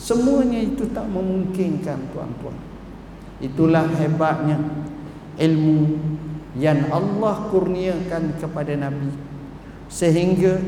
semuanya 0.00 0.64
itu 0.64 0.88
tak 0.90 1.04
memungkinkan 1.12 2.08
tuan-tuan. 2.16 2.56
Itulah 3.40 3.84
hebatnya 4.00 4.56
ilmu 5.36 6.00
yang 6.56 6.88
Allah 6.88 7.48
kurniakan 7.52 8.36
kepada 8.40 8.74
Nabi 8.76 9.12
sehingga 9.86 10.60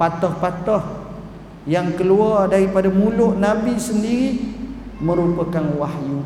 patah-patah 0.00 1.10
yang 1.68 1.92
keluar 1.98 2.48
daripada 2.48 2.88
mulut 2.88 3.36
Nabi 3.36 3.76
sendiri 3.76 4.40
merupakan 4.98 5.62
wahyu 5.78 6.17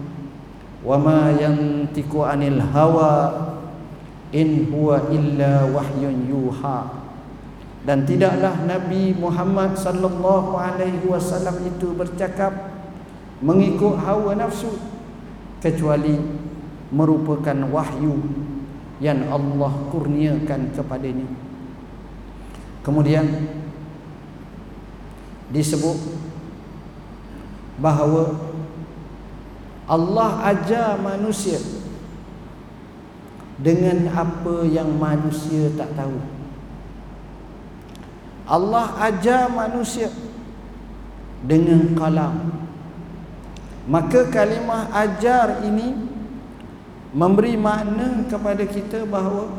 wa 0.82 0.98
ma 0.98 1.30
yantiqu 1.30 2.26
anil 2.26 2.58
hawa 2.74 3.14
in 4.34 4.68
huwa 4.70 5.08
illa 5.14 5.66
wahyun 5.70 6.26
yuha. 6.26 7.02
Dan 7.82 8.06
tidaklah 8.06 8.62
Nabi 8.62 9.10
Muhammad 9.18 9.74
sallallahu 9.74 10.54
alaihi 10.54 11.02
wasallam 11.06 11.66
itu 11.66 11.90
bercakap 11.98 12.70
mengikut 13.42 13.98
hawa 13.98 14.38
nafsu 14.38 14.78
kecuali 15.58 16.18
merupakan 16.94 17.58
wahyu 17.70 18.22
yang 19.02 19.26
Allah 19.26 19.72
kurniakan 19.90 20.70
kepadanya. 20.70 21.26
Kemudian 22.86 23.26
disebut 25.50 25.98
bahawa 27.82 28.51
Allah 29.86 30.42
ajar 30.54 30.98
manusia 30.98 31.58
dengan 33.58 34.10
apa 34.14 34.66
yang 34.66 34.90
manusia 34.98 35.70
tak 35.74 35.94
tahu. 35.98 36.18
Allah 38.46 38.94
ajar 39.06 39.50
manusia 39.50 40.10
dengan 41.42 41.94
kalam. 41.94 42.66
Maka 43.86 44.30
kalimah 44.30 44.94
ajar 44.94 45.66
ini 45.66 45.94
memberi 47.10 47.58
makna 47.58 48.24
kepada 48.30 48.62
kita 48.62 49.02
bahawa 49.04 49.50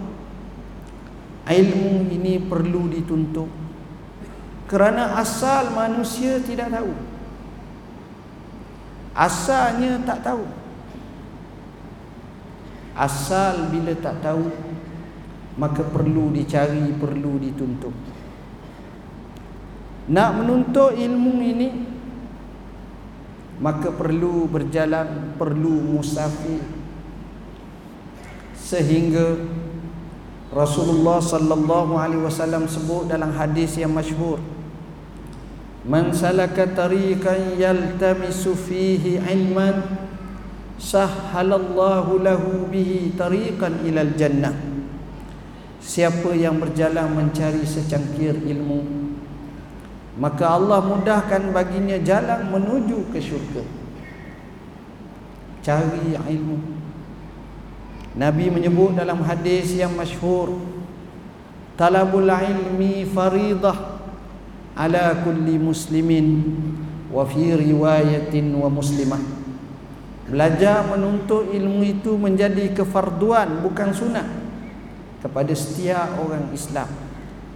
ilmu 1.44 2.08
ini 2.08 2.40
perlu 2.40 2.88
dituntut 2.88 3.52
kerana 4.72 5.20
asal 5.20 5.76
manusia 5.76 6.40
tidak 6.40 6.72
tahu 6.72 6.92
asalnya 9.14 10.02
tak 10.04 10.26
tahu. 10.26 10.46
Asal 12.94 13.74
bila 13.74 13.94
tak 13.98 14.22
tahu 14.22 14.54
maka 15.58 15.82
perlu 15.86 16.34
dicari 16.34 16.94
perlu 16.98 17.42
dituntut. 17.42 17.94
Nak 20.10 20.30
menuntut 20.38 20.94
ilmu 20.98 21.34
ini 21.42 21.70
maka 23.62 23.94
perlu 23.94 24.50
berjalan 24.50 25.38
perlu 25.38 25.98
musafir. 25.98 26.62
Sehingga 28.58 29.38
Rasulullah 30.54 31.18
sallallahu 31.18 31.98
alaihi 31.98 32.22
wasallam 32.22 32.70
sebut 32.70 33.10
dalam 33.10 33.34
hadis 33.34 33.74
yang 33.78 33.94
masyhur 33.94 34.38
Man 35.84 36.16
salaka 36.16 36.64
tariqan 36.72 37.60
yaltamisu 37.60 38.56
fihi 38.56 39.20
ilman 39.20 39.84
sahhalallahu 40.80 42.24
lahu 42.24 42.72
bihi 42.72 43.12
tariqan 43.20 43.84
ilal 43.84 44.16
jannah. 44.16 44.56
Siapa 45.84 46.32
yang 46.32 46.64
berjalan 46.64 47.12
mencari 47.12 47.68
secangkir 47.68 48.40
ilmu 48.40 49.04
maka 50.14 50.46
Allah 50.46 50.78
mudahkan 50.86 51.50
baginya 51.50 51.98
jalan 52.06 52.54
menuju 52.54 53.10
ke 53.10 53.18
syurga. 53.18 53.66
Cari 55.66 56.14
ilmu. 56.14 56.58
Nabi 58.14 58.54
menyebut 58.54 58.94
dalam 58.94 59.26
hadis 59.26 59.74
yang 59.74 59.98
masyhur 59.98 60.54
Talabul 61.74 62.30
ilmi 62.30 63.10
faridah 63.10 63.93
ala 64.74 65.22
kulli 65.22 65.62
muslimin 65.62 66.50
wa 67.14 67.22
fi 67.26 67.54
riwayatin 67.54 68.54
wa 68.58 68.70
muslimah. 68.70 69.22
Belajar 70.24 70.88
menuntut 70.90 71.54
ilmu 71.54 71.86
itu 71.86 72.18
menjadi 72.18 72.74
kefarduan 72.74 73.62
bukan 73.62 73.94
sunat 73.94 74.26
kepada 75.22 75.54
setiap 75.54 76.18
orang 76.18 76.50
Islam 76.56 76.90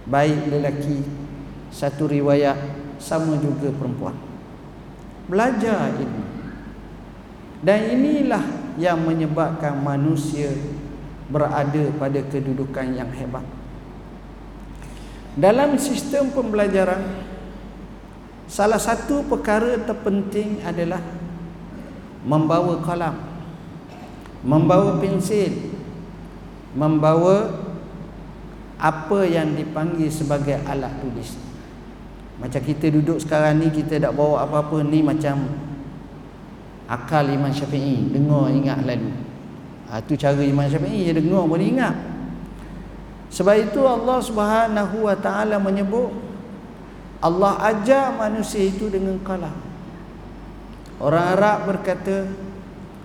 baik 0.06 0.46
lelaki 0.46 1.02
satu 1.74 2.06
riwayat 2.06 2.56
sama 3.02 3.34
juga 3.42 3.74
perempuan. 3.74 4.14
Belajar 5.26 5.92
ilmu. 5.98 6.24
Dan 7.58 7.98
inilah 7.98 8.44
yang 8.78 9.02
menyebabkan 9.02 9.74
manusia 9.82 10.54
berada 11.26 11.90
pada 11.98 12.22
kedudukan 12.30 12.94
yang 12.94 13.10
hebat 13.10 13.57
dalam 15.34 15.76
sistem 15.76 16.30
pembelajaran 16.32 17.02
salah 18.48 18.80
satu 18.80 19.26
perkara 19.28 19.76
terpenting 19.84 20.64
adalah 20.64 21.04
membawa 22.24 22.80
kalam, 22.80 23.16
membawa 24.40 24.96
pensil, 24.96 25.52
membawa 26.72 27.52
apa 28.78 29.26
yang 29.26 29.52
dipanggil 29.52 30.08
sebagai 30.08 30.58
alat 30.64 30.92
tulis. 31.02 31.36
Macam 32.38 32.62
kita 32.62 32.86
duduk 32.94 33.18
sekarang 33.18 33.58
ni 33.58 33.68
kita 33.74 33.98
tak 33.98 34.14
bawa 34.14 34.46
apa-apa 34.46 34.86
ni 34.86 35.02
macam 35.02 35.50
akal 36.86 37.26
Imam 37.26 37.50
Syafi'i, 37.50 38.08
dengar 38.14 38.48
ingat 38.54 38.86
lalu. 38.86 39.10
Ha, 39.90 39.98
tu 40.06 40.14
cara 40.14 40.38
Imam 40.40 40.64
Syafi'i 40.64 41.10
dia 41.10 41.18
dengar 41.18 41.44
boleh 41.44 41.66
ingat. 41.68 42.17
Sebab 43.28 43.56
itu 43.60 43.80
Allah 43.84 44.18
Subhanahu 44.24 45.04
wa 45.04 45.16
taala 45.16 45.60
menyebut 45.60 46.10
Allah 47.18 47.58
ajar 47.74 48.14
manusia 48.14 48.62
itu 48.62 48.88
dengan 48.88 49.18
kalam. 49.20 49.54
Orang 51.02 51.38
Arab 51.38 51.58
berkata 51.66 52.30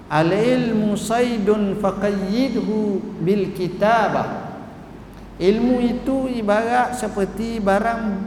al-ilmu 0.07 0.93
saydun 0.93 1.77
faqayyidhu 1.81 3.01
bil 3.21 3.51
kitabah. 3.57 4.53
Ilmu 5.41 5.75
itu 5.81 6.29
ibarat 6.29 6.93
seperti 6.93 7.57
barang 7.57 8.21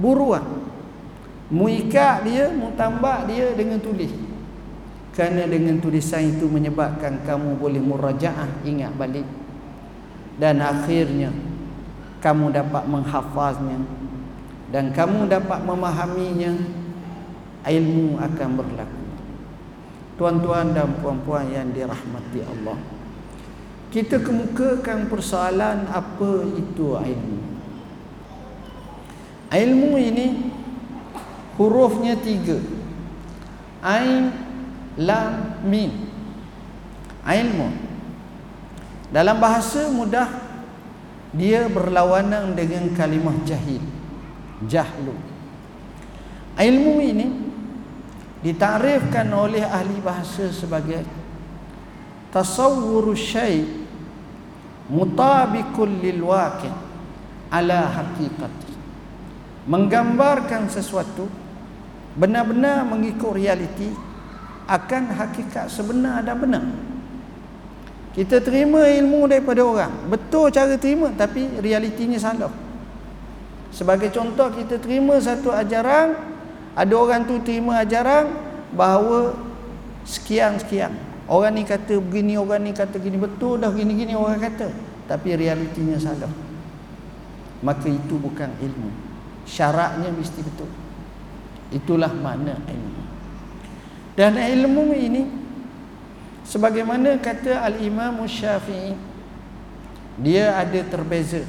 buruan. 0.00 0.64
Mu 1.52 1.70
ikat 1.70 2.26
dia, 2.26 2.50
mu 2.50 2.72
tambak 2.74 3.28
dia 3.28 3.52
dengan 3.52 3.78
tulis. 3.78 4.10
Kerana 5.12 5.44
dengan 5.44 5.76
tulisan 5.78 6.24
itu 6.24 6.48
menyebabkan 6.48 7.20
kamu 7.24 7.60
boleh 7.60 7.80
murajaah 7.80 8.64
ingat 8.64 8.92
balik 8.96 9.24
dan 10.36 10.60
akhirnya 10.60 11.32
kamu 12.20 12.52
dapat 12.52 12.84
menghafaznya. 12.90 13.80
Dan 14.72 14.90
kamu 14.90 15.30
dapat 15.30 15.62
memahaminya. 15.62 16.52
Ilmu 17.66 18.22
akan 18.22 18.50
berlaku. 18.62 19.04
Tuan-tuan 20.14 20.70
dan 20.70 20.94
puan-puan 21.02 21.50
yang 21.50 21.74
dirahmati 21.74 22.46
Allah. 22.46 22.78
Kita 23.90 24.22
kemukakan 24.22 25.10
persoalan 25.10 25.90
apa 25.90 26.32
itu 26.54 26.94
ilmu. 26.94 27.38
Ilmu 29.50 29.90
ini 29.98 30.26
hurufnya 31.58 32.14
tiga. 32.22 32.58
Ain 33.82 34.30
lam 34.96 35.60
mim 35.66 35.92
ilmu 37.26 37.68
dalam 39.10 39.38
bahasa 39.38 39.86
mudah 39.90 40.26
dia 41.36 41.68
berlawanan 41.68 42.56
dengan 42.56 42.90
kalimah 42.96 43.36
jahil. 43.44 43.82
Jahlu. 44.64 45.12
Ilmu 46.56 46.94
ini 47.04 47.26
ditarifkan 48.40 49.28
oleh 49.36 49.60
ahli 49.60 50.00
bahasa 50.00 50.48
sebagai 50.48 51.04
tasawwur 52.32 53.12
syai 53.12 53.68
mutabiqul 54.88 56.00
lil 56.00 56.24
waqi' 56.24 56.72
ala 57.52 57.92
haqiqati. 57.92 58.72
Menggambarkan 59.68 60.72
sesuatu 60.72 61.28
benar-benar 62.16 62.88
mengikut 62.88 63.36
realiti 63.36 63.92
akan 64.64 65.12
hakikat 65.12 65.68
sebenar 65.68 66.24
dan 66.24 66.36
benar. 66.40 66.64
Kita 68.16 68.40
terima 68.40 68.88
ilmu 68.88 69.28
daripada 69.28 69.60
orang. 69.60 69.92
Betul 70.08 70.48
cara 70.48 70.80
terima 70.80 71.12
tapi 71.12 71.52
realitinya 71.60 72.16
salah. 72.16 72.48
Sebagai 73.68 74.08
contoh 74.08 74.48
kita 74.56 74.80
terima 74.80 75.20
satu 75.20 75.52
ajaran, 75.52 76.16
ada 76.72 76.94
orang 76.96 77.28
tu 77.28 77.36
terima 77.44 77.84
ajaran 77.84 78.32
bahawa 78.72 79.36
sekian-sekian. 80.08 80.96
Orang 81.28 81.60
ni 81.60 81.68
kata 81.68 82.00
begini, 82.00 82.40
orang 82.40 82.64
ni 82.64 82.72
kata 82.72 82.96
gini, 82.96 83.20
betul 83.20 83.60
dah 83.60 83.68
gini-gini 83.68 84.16
orang 84.16 84.40
kata. 84.40 84.72
Tapi 85.04 85.36
realitinya 85.36 86.00
salah. 86.00 86.32
Maka 87.60 87.84
itu 87.84 88.16
bukan 88.16 88.48
ilmu. 88.64 88.90
Syaratnya 89.44 90.08
mesti 90.08 90.40
betul. 90.40 90.72
Itulah 91.68 92.16
makna 92.16 92.56
ilmu. 92.64 93.02
Dan 94.16 94.40
ilmu 94.40 94.96
ini 94.96 95.45
sebagaimana 96.46 97.18
kata 97.18 97.60
al-Imam 97.66 98.22
Syafi'i 98.24 98.94
dia 100.16 100.56
ada 100.56 100.80
terbeza. 100.86 101.44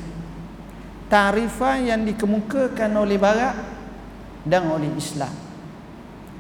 Tarifan 1.08 1.88
yang 1.88 2.04
dikemukakan 2.04 2.92
oleh 3.00 3.16
barat 3.16 3.56
dan 4.44 4.68
oleh 4.68 4.92
Islam. 5.00 5.32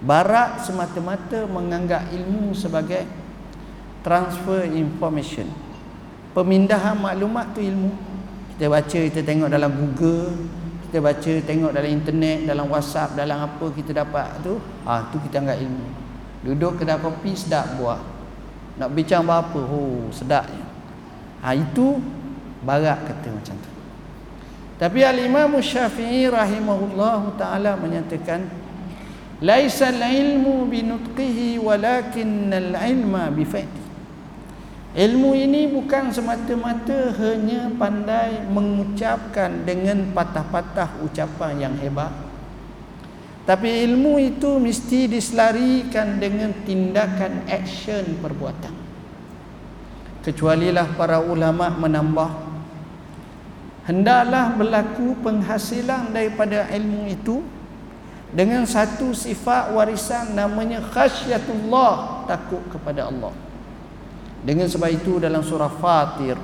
Barat 0.03 0.67
semata-mata 0.67 1.47
menganggap 1.47 2.11
ilmu 2.11 2.51
sebagai 2.51 3.07
transfer 4.03 4.67
information. 4.67 5.47
Pemindahan 6.35 6.99
maklumat 6.99 7.55
tu 7.55 7.63
ilmu. 7.63 7.95
Kita 8.57 8.67
baca 8.67 8.97
kita 9.07 9.21
tengok 9.23 9.47
dalam 9.47 9.71
Google 9.71 10.35
kita 10.87 11.03
baca 11.03 11.33
tengok 11.43 11.75
dalam 11.75 11.91
internet 11.91 12.47
dalam 12.47 12.71
WhatsApp 12.71 13.19
dalam 13.19 13.43
apa 13.43 13.65
kita 13.75 13.91
dapat 13.91 14.39
tu 14.39 14.55
ah 14.87 15.03
tu 15.11 15.19
kita 15.19 15.43
anggap 15.43 15.59
ilmu. 15.59 15.87
Duduk 16.47 16.79
kedai 16.79 16.95
kopi 17.03 17.35
sedap 17.35 17.75
buat 17.75 18.16
nak 18.77 18.89
bincang 18.93 19.25
apa 19.25 19.57
oh 19.57 20.09
sedapnya 20.13 20.65
ha, 21.41 21.53
itu 21.53 21.97
barat 22.61 22.97
kata 23.05 23.29
macam 23.33 23.55
tu. 23.57 23.69
Tapi 24.77 25.01
al-imam 25.01 25.57
syafi'i 25.57 26.29
rahimahullah 26.29 27.33
ta'ala 27.33 27.73
menyatakan 27.81 28.45
laisa 29.41 29.89
al-ilmu 29.89 30.69
binutqihi 30.69 31.57
walakin 31.57 32.53
al-ilma 32.53 33.33
bifa'di 33.33 33.85
ilmu 34.97 35.37
ini 35.37 35.69
bukan 35.69 36.09
semata-mata 36.09 37.13
hanya 37.21 37.69
pandai 37.77 38.41
mengucapkan 38.49 39.61
dengan 39.61 40.09
patah-patah 40.09 41.05
ucapan 41.05 41.69
yang 41.69 41.75
hebat 41.77 42.09
tapi 43.47 43.87
ilmu 43.87 44.19
itu 44.19 44.59
mesti 44.59 45.07
diselarikan 45.07 46.19
dengan 46.19 46.51
tindakan 46.67 47.47
action 47.47 48.19
perbuatan. 48.19 48.75
kecualilah 50.27 50.99
para 50.99 51.23
ulama 51.23 51.71
menambah 51.71 52.27
hendaklah 53.87 54.51
berlaku 54.59 55.15
penghasilan 55.23 56.11
daripada 56.11 56.67
ilmu 56.75 57.07
itu 57.07 57.39
dengan 58.35 58.67
satu 58.67 59.15
sifat 59.15 59.71
warisan 59.71 60.35
namanya 60.35 60.83
khasyatullah 60.83 62.27
takut 62.27 62.59
kepada 62.67 63.07
Allah 63.07 63.31
dengan 64.43 64.67
sebab 64.67 64.91
itu 64.91 65.23
dalam 65.23 65.39
surah 65.39 65.71
Fatir 65.79 66.35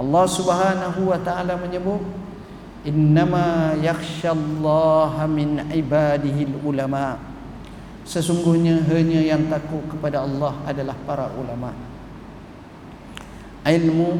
Allah 0.00 0.24
Subhanahu 0.24 1.12
wa 1.12 1.20
taala 1.20 1.60
menyebut 1.60 2.00
innama 2.86 3.74
yakhsyallaha 3.82 5.26
min 5.26 5.58
ibadihi 5.74 6.62
ulama 6.62 7.18
sesungguhnya 8.06 8.86
hanya 8.86 9.18
yang 9.18 9.50
takut 9.50 9.82
kepada 9.90 10.22
Allah 10.22 10.54
adalah 10.62 10.94
para 11.02 11.26
ulama. 11.34 11.74
Ilmu 13.66 14.10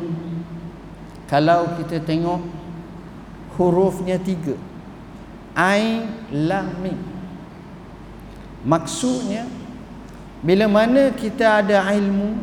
kalau 1.31 1.79
kita 1.79 2.03
tengok 2.03 2.43
hurufnya 3.55 4.19
tiga. 4.19 4.59
Ain 5.57 6.13
Lam 6.35 6.69
Mim. 6.85 6.99
Maksudnya 8.67 9.49
Bila 10.45 10.69
mana 10.69 11.15
kita 11.17 11.65
ada 11.65 11.87
ilmu 11.97 12.37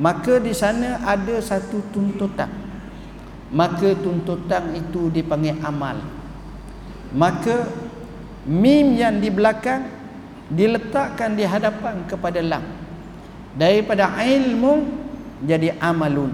Maka 0.00 0.42
di 0.42 0.50
sana 0.50 0.98
ada 1.06 1.38
satu 1.38 1.78
tuntutan 1.94 2.65
Maka 3.54 3.94
tuntutan 3.98 4.74
itu 4.74 5.10
dipanggil 5.10 5.58
amal. 5.62 5.98
Maka 7.14 7.70
Mim 8.46 8.94
yang 8.94 9.18
di 9.18 9.26
belakang 9.26 9.96
Diletakkan 10.46 11.34
di 11.34 11.42
hadapan 11.42 12.06
kepada 12.06 12.38
Lam. 12.38 12.62
Daripada 13.58 14.14
ilmu 14.22 14.86
jadi 15.42 15.74
amalun. 15.82 16.30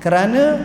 Kerana 0.00 0.56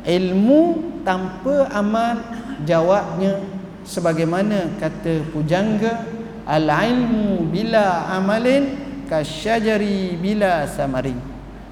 ilmu 0.00 0.60
tanpa 1.04 1.68
amal 1.76 2.16
jawabnya 2.64 3.44
sebagaimana 3.84 4.80
kata 4.80 5.28
pujangga 5.28 6.08
al 6.48 6.72
ilmu 6.72 7.52
bila 7.52 8.08
amalin 8.16 8.80
kasyajari 9.12 10.16
bila 10.16 10.64
samarin. 10.64 11.20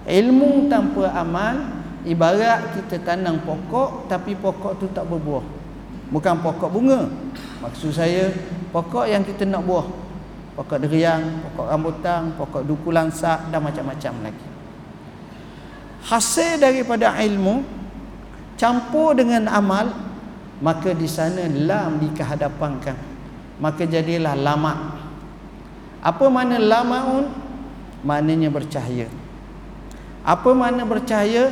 Ilmu 0.05 0.69
tanpa 0.69 1.09
amal 1.17 1.84
ibarat 2.05 2.77
kita 2.77 3.01
tanam 3.03 3.40
pokok 3.43 4.07
tapi 4.07 4.37
pokok 4.37 4.81
tu 4.81 4.87
tak 4.93 5.09
berbuah. 5.09 5.45
Bukan 6.12 6.35
pokok 6.45 6.71
bunga. 6.71 7.09
Maksud 7.64 7.90
saya 7.97 8.31
pokok 8.71 9.09
yang 9.09 9.25
kita 9.25 9.49
nak 9.49 9.64
buah. 9.64 9.88
Pokok 10.55 10.79
deriang 10.87 11.43
pokok 11.51 11.67
rambutan 11.67 12.23
pokok 12.38 12.62
duku 12.62 12.95
langsak 12.95 13.51
dan 13.51 13.59
macam-macam 13.59 14.31
lagi. 14.31 14.47
Hasil 16.05 16.61
daripada 16.61 17.17
ilmu 17.25 17.64
campur 18.61 19.17
dengan 19.17 19.49
amal 19.51 19.90
maka 20.62 20.95
di 20.95 21.09
sana 21.11 21.49
lam 21.51 21.99
dikehadapankan 21.99 22.95
maka 23.59 23.83
jadilah 23.83 24.38
lama 24.38 24.95
apa 26.05 26.29
mana 26.29 26.61
lamaun? 26.61 27.33
Maknanya 28.05 28.53
bercahaya. 28.53 29.09
Apa 30.21 30.53
mana 30.53 30.85
bercahaya 30.85 31.49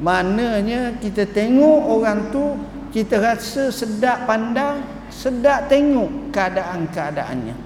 maknanya 0.00 0.96
kita 0.98 1.28
tengok 1.28 1.80
orang 1.92 2.32
tu 2.32 2.56
kita 2.90 3.20
rasa 3.22 3.70
sedap 3.70 4.26
pandang 4.26 4.82
sedap 5.10 5.66
tengok 5.66 6.30
keadaan-keadaannya. 6.32 7.56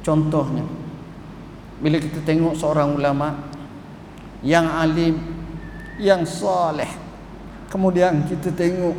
Contohnya 0.00 0.64
bila 1.78 2.00
kita 2.00 2.24
tengok 2.24 2.56
seorang 2.56 2.96
ulama 2.96 3.52
yang 4.40 4.64
alim 4.68 5.20
yang 6.00 6.24
soleh 6.24 6.88
kemudian 7.68 8.24
kita 8.24 8.50
tengok 8.52 8.96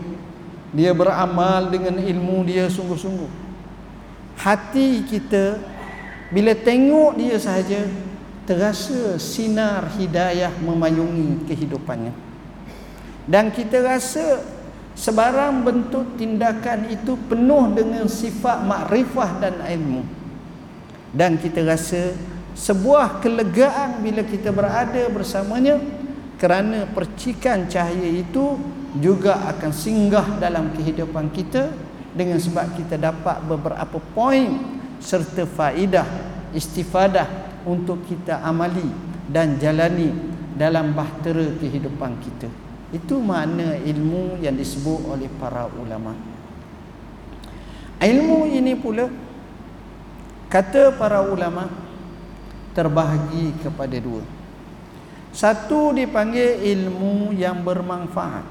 dia 0.75 0.93
beramal 0.93 1.69
dengan 1.73 1.97
ilmu 1.99 2.45
dia 2.45 2.69
sungguh-sungguh. 2.69 3.43
Hati 4.39 5.03
kita 5.07 5.59
bila 6.29 6.53
tengok 6.53 7.17
dia 7.17 7.37
sahaja 7.37 7.85
terasa 8.45 9.17
sinar 9.17 9.89
hidayah 9.97 10.53
memayungi 10.61 11.49
kehidupannya 11.49 12.24
dan 13.25 13.49
kita 13.49 13.81
rasa 13.81 14.41
sebarang 14.93 15.65
bentuk 15.65 16.15
tindakan 16.15 16.87
itu 16.93 17.17
penuh 17.25 17.73
dengan 17.73 18.05
sifat 18.05 18.63
makrifah 18.63 19.41
dan 19.41 19.55
ilmu. 19.65 20.05
Dan 21.15 21.41
kita 21.41 21.65
rasa 21.65 22.13
sebuah 22.55 23.19
kelegaan 23.19 23.99
bila 23.99 24.21
kita 24.23 24.53
berada 24.53 25.03
bersamanya 25.09 25.81
kerana 26.37 26.87
percikan 26.87 27.65
cahaya 27.67 28.09
itu 28.13 28.59
juga 28.99 29.41
akan 29.51 29.71
singgah 29.75 30.39
dalam 30.39 30.71
kehidupan 30.71 31.31
kita 31.35 31.71
dengan 32.15 32.39
sebab 32.39 32.79
kita 32.79 32.95
dapat 32.95 33.43
beberapa 33.43 33.99
poin 34.15 34.79
serta 35.03 35.43
faedah 35.43 36.07
istifadah 36.55 37.27
untuk 37.67 38.07
kita 38.07 38.39
amali 38.39 38.87
dan 39.27 39.59
jalani 39.59 40.15
dalam 40.55 40.95
bahtera 40.95 41.59
kehidupan 41.59 42.15
kita 42.23 42.64
itu 42.93 43.17
makna 43.17 43.79
ilmu 43.81 44.37
yang 44.43 44.53
disebut 44.53 45.09
oleh 45.09 45.29
para 45.41 45.65
ulama 45.69 46.13
ilmu 48.03 48.45
ini 48.51 48.75
pula 48.75 49.09
kata 50.51 50.93
para 50.93 51.25
ulama 51.25 51.85
terbahagi 52.75 53.55
kepada 53.63 53.97
dua. 54.03 54.23
Satu 55.31 55.95
dipanggil 55.95 56.59
ilmu 56.63 57.31
yang 57.35 57.63
bermanfaat. 57.63 58.43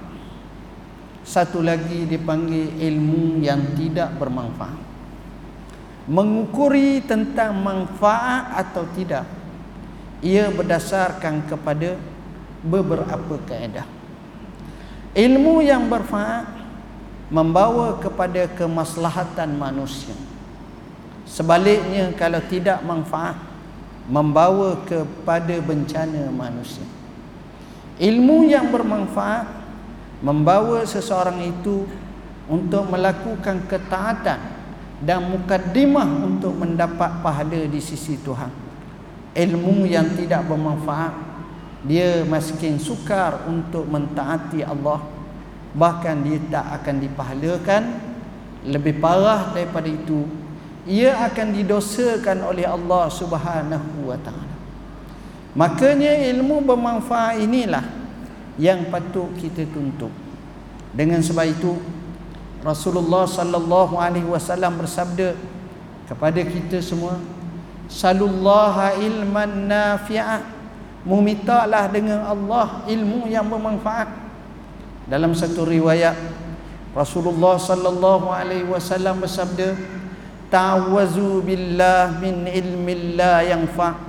Satu 1.25 1.65
lagi 1.65 2.05
dipanggil 2.05 2.77
ilmu 2.77 3.41
yang 3.41 3.77
tidak 3.77 4.17
bermanfaat. 4.21 4.81
Mengukuri 6.05 7.01
tentang 7.01 7.57
manfaat 7.65 8.53
atau 8.61 8.85
tidak 8.93 9.25
ia 10.21 10.53
berdasarkan 10.53 11.49
kepada 11.49 11.97
beberapa 12.61 13.41
kaedah. 13.49 13.94
Ilmu 15.15 15.63
yang 15.63 15.87
bermanfaat 15.87 16.51
membawa 17.31 18.03
kepada 18.03 18.51
kemaslahatan 18.51 19.55
manusia. 19.55 20.15
Sebaliknya 21.23 22.11
kalau 22.19 22.43
tidak 22.51 22.83
manfaat 22.83 23.39
membawa 24.11 24.77
kepada 24.85 25.57
bencana 25.63 26.29
manusia. 26.29 26.85
Ilmu 27.97 28.51
yang 28.51 28.69
bermanfaat 28.75 29.47
membawa 30.21 30.83
seseorang 30.83 31.41
itu 31.47 31.87
untuk 32.51 32.85
melakukan 32.91 33.65
ketaatan 33.71 34.41
dan 35.01 35.21
mukaddimah 35.31 36.27
untuk 36.27 36.53
mendapat 36.59 37.23
pahala 37.23 37.71
di 37.71 37.81
sisi 37.81 38.19
Tuhan. 38.21 38.51
Ilmu 39.35 39.87
yang 39.87 40.11
tidak 40.15 40.47
bermanfaat 40.47 41.34
dia 41.85 42.25
maskin 42.25 42.81
sukar 42.81 43.45
untuk 43.45 43.85
mentaati 43.85 44.65
Allah 44.65 45.05
bahkan 45.77 46.17
dia 46.25 46.41
tak 46.49 46.81
akan 46.81 46.97
dipahalakan 47.03 47.83
lebih 48.65 48.97
parah 49.03 49.53
daripada 49.53 49.91
itu 49.91 50.25
ia 50.85 51.17
akan 51.29 51.57
didosakan 51.57 52.45
oleh 52.45 52.65
Allah 52.69 53.09
Subhanahu 53.09 54.09
wa 54.09 54.19
taala. 54.21 54.55
Makanya 55.57 56.13
ilmu 56.35 56.61
bermanfaat 56.61 57.41
inilah 57.41 57.85
yang 58.61 58.89
patut 58.93 59.33
kita 59.41 59.65
tuntut. 59.73 60.13
Dengan 60.95 61.25
sebab 61.25 61.47
itu 61.49 61.73
Rasulullah 62.61 63.27
sallallahu 63.27 63.99
alaihi 63.99 64.29
wasallam 64.29 64.79
bersabda 64.79 65.35
kepada 66.07 66.41
kita 66.45 66.79
semua, 66.85 67.19
"Salullaha 67.89 68.97
ilman 69.01 69.69
nafi'ah." 69.69 70.54
Memintalah 71.05 71.93
dengan 71.93 72.25
Allah 72.25 72.81
ilmu 72.89 73.29
yang 73.29 73.45
bermanfaat. 73.45 74.09
Dalam 75.05 75.37
satu 75.37 75.69
riwayat 75.69 76.17
Rasulullah 76.97 77.61
sallallahu 77.61 78.33
alaihi 78.33 78.65
wasallam 78.65 79.21
bersabda, 79.21 79.77
ta'awwazu 80.49 81.45
billah 81.45 82.17
min 82.25 82.49
ilmi 82.49 83.21
la 83.21 83.45
yanfa. 83.45 84.01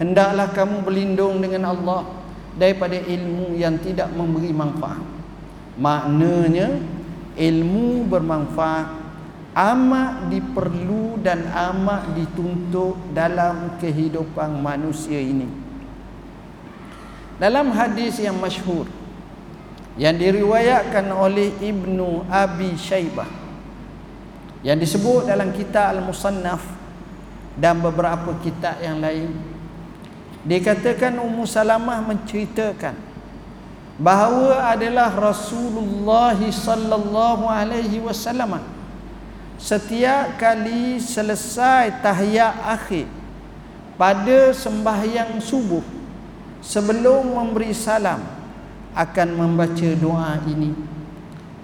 Hendaklah 0.00 0.48
kamu 0.56 0.88
berlindung 0.88 1.44
dengan 1.44 1.68
Allah 1.68 2.08
daripada 2.56 2.96
ilmu 2.96 3.52
yang 3.52 3.76
tidak 3.84 4.08
memberi 4.16 4.48
manfaat. 4.48 5.04
Maknanya 5.76 6.80
ilmu 7.36 8.08
bermanfaat 8.08 8.98
amat 9.58 10.30
diperlu 10.30 11.18
dan 11.18 11.50
amat 11.50 12.14
dituntut 12.14 12.94
dalam 13.10 13.74
kehidupan 13.82 14.62
manusia 14.62 15.18
ini 15.18 15.67
dalam 17.38 17.70
hadis 17.70 18.18
yang 18.18 18.34
masyhur 18.36 18.90
yang 19.98 20.14
diriwayatkan 20.14 21.10
oleh 21.10 21.54
Ibnu 21.58 22.26
Abi 22.26 22.74
Syaibah 22.74 23.26
yang 24.62 24.78
disebut 24.78 25.30
dalam 25.30 25.54
kitab 25.54 25.94
Al-Musannaf 25.94 26.62
dan 27.58 27.78
beberapa 27.78 28.34
kitab 28.42 28.78
yang 28.82 28.98
lain 28.98 29.34
dikatakan 30.46 31.18
Ummu 31.18 31.46
Salamah 31.46 32.02
menceritakan 32.02 32.94
bahawa 33.98 34.70
adalah 34.74 35.10
Rasulullah 35.10 36.38
sallallahu 36.38 37.50
alaihi 37.50 37.98
wasallam 38.02 38.62
setiap 39.58 40.38
kali 40.38 41.02
selesai 41.02 41.98
tahiyat 41.98 42.54
akhir 42.62 43.10
pada 43.98 44.54
sembahyang 44.54 45.42
subuh 45.42 45.97
sebelum 46.62 47.34
memberi 47.34 47.70
salam 47.74 48.22
akan 48.96 49.28
membaca 49.36 49.90
doa 49.94 50.42
ini. 50.48 50.74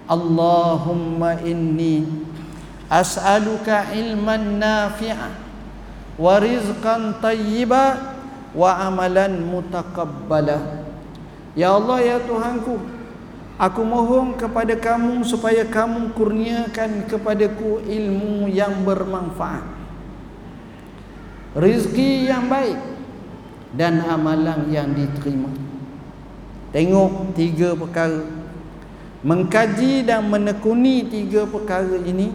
Allahumma 0.05 1.41
inni 1.41 2.05
as'aluka 2.85 3.89
ilman 3.97 4.61
nafi'a 4.61 5.33
wa 6.15 6.37
rizqan 6.37 7.17
tayyiba 7.17 8.13
wa 8.53 8.71
amalan 8.85 9.41
mutaqabbala 9.41 10.85
Ya 11.55 11.71
Allah 11.71 11.99
ya 12.03 12.17
Tuhanku 12.21 12.77
aku 13.55 13.81
mohon 13.81 14.35
kepada 14.35 14.75
kamu 14.75 15.23
supaya 15.23 15.63
kamu 15.63 16.11
kurniakan 16.11 17.07
kepadaku 17.07 17.79
ilmu 17.87 18.51
yang 18.51 18.83
bermanfaat. 18.83 19.63
Rezeki 21.55 22.27
yang 22.27 22.51
baik 22.51 22.94
dan 23.75 23.99
amalan 24.07 24.71
yang 24.71 24.95
diterima. 24.95 25.51
Tengok 26.71 27.35
tiga 27.35 27.75
perkara. 27.75 28.23
Mengkaji 29.25 30.05
dan 30.07 30.27
menekuni 30.31 31.07
tiga 31.07 31.49
perkara 31.49 31.97
ini 32.03 32.29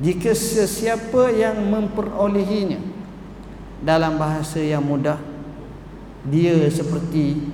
jika 0.00 0.32
sesiapa 0.32 1.28
yang 1.34 1.58
memperolehinya 1.68 2.78
dalam 3.84 4.16
bahasa 4.16 4.62
yang 4.62 4.80
mudah 4.80 5.18
dia 6.22 6.54
seperti 6.70 7.50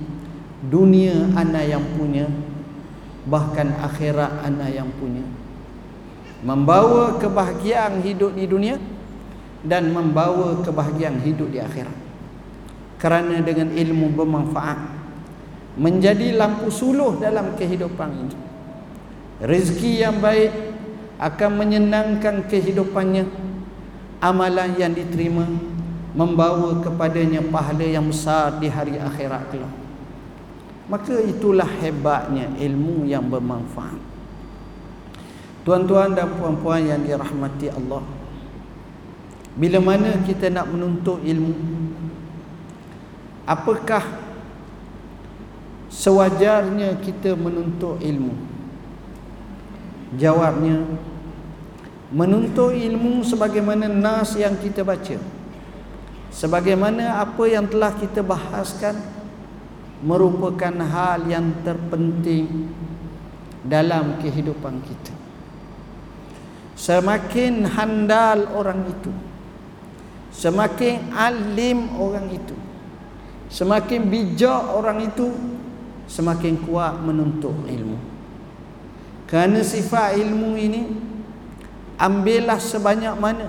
dunia 0.61 1.31
anak 1.33 1.65
yang 1.67 1.83
punya 1.97 2.29
bahkan 3.25 3.73
akhirat 3.81 4.45
anak 4.45 4.71
yang 4.71 4.87
punya. 5.01 5.25
Membawa 6.45 7.17
kebahagiaan 7.17 8.05
hidup 8.05 8.37
di 8.37 8.45
dunia 8.45 8.77
dan 9.65 9.89
membawa 9.89 10.61
kebahagiaan 10.61 11.17
hidup 11.25 11.49
di 11.49 11.57
akhirat 11.57 12.06
kerana 12.97 13.41
dengan 13.41 13.73
ilmu 13.73 14.13
bermanfaat. 14.13 14.97
Menjadi 15.77 16.33
lampu 16.33 16.73
suluh 16.73 17.21
dalam 17.21 17.53
kehidupan 17.53 18.09
ini. 18.09 18.37
Rezeki 19.37 20.01
yang 20.01 20.17
baik 20.17 20.49
akan 21.21 21.51
menyenangkan 21.53 22.49
kehidupannya. 22.49 23.29
Amalan 24.17 24.73
yang 24.81 24.97
diterima 24.97 25.45
membawa 26.17 26.81
kepadanya 26.81 27.45
pahala 27.45 27.85
yang 27.85 28.09
besar 28.09 28.57
di 28.57 28.65
hari 28.65 28.97
akhirat 28.97 29.53
kelak. 29.53 29.75
Maka 30.89 31.21
itulah 31.21 31.69
hebatnya 31.69 32.49
ilmu 32.57 33.05
yang 33.05 33.29
bermanfaat. 33.29 34.01
Tuan-tuan 35.61 36.17
dan 36.17 36.33
puan-puan 36.33 36.81
yang 36.81 37.05
dirahmati 37.05 37.69
Allah 37.69 38.01
bila 39.57 39.81
mana 39.81 40.21
kita 40.21 40.53
nak 40.53 40.69
menuntut 40.69 41.17
ilmu 41.25 41.57
apakah 43.47 44.03
sewajarnya 45.87 46.99
kita 46.99 47.33
menuntut 47.39 48.03
ilmu? 48.03 48.35
Jawabnya 50.19 50.83
menuntut 52.11 52.75
ilmu 52.75 53.23
sebagaimana 53.23 53.91
nas 53.91 54.35
yang 54.39 54.55
kita 54.55 54.79
baca 54.83 55.19
sebagaimana 56.31 57.19
apa 57.19 57.43
yang 57.43 57.67
telah 57.67 57.91
kita 57.91 58.23
bahaskan 58.23 58.95
merupakan 59.99 60.71
hal 60.71 61.27
yang 61.27 61.51
terpenting 61.65 62.71
dalam 63.67 64.15
kehidupan 64.23 64.79
kita. 64.85 65.11
Semakin 66.77 67.65
handal 67.73 68.53
orang 68.53 68.85
itu 68.85 69.09
Semakin 70.37 71.17
alim 71.17 71.97
orang 71.97 72.29
itu 72.29 72.53
Semakin 73.47 74.11
bijak 74.11 74.75
orang 74.75 75.07
itu 75.07 75.31
Semakin 76.07 76.63
kuat 76.63 77.03
menuntut 77.03 77.67
ilmu. 77.67 77.99
Kerana 79.27 79.59
sifat 79.59 80.15
ilmu 80.15 80.55
ini 80.55 80.81
Ambillah 81.99 82.61
sebanyak 82.61 83.15
mana. 83.19 83.47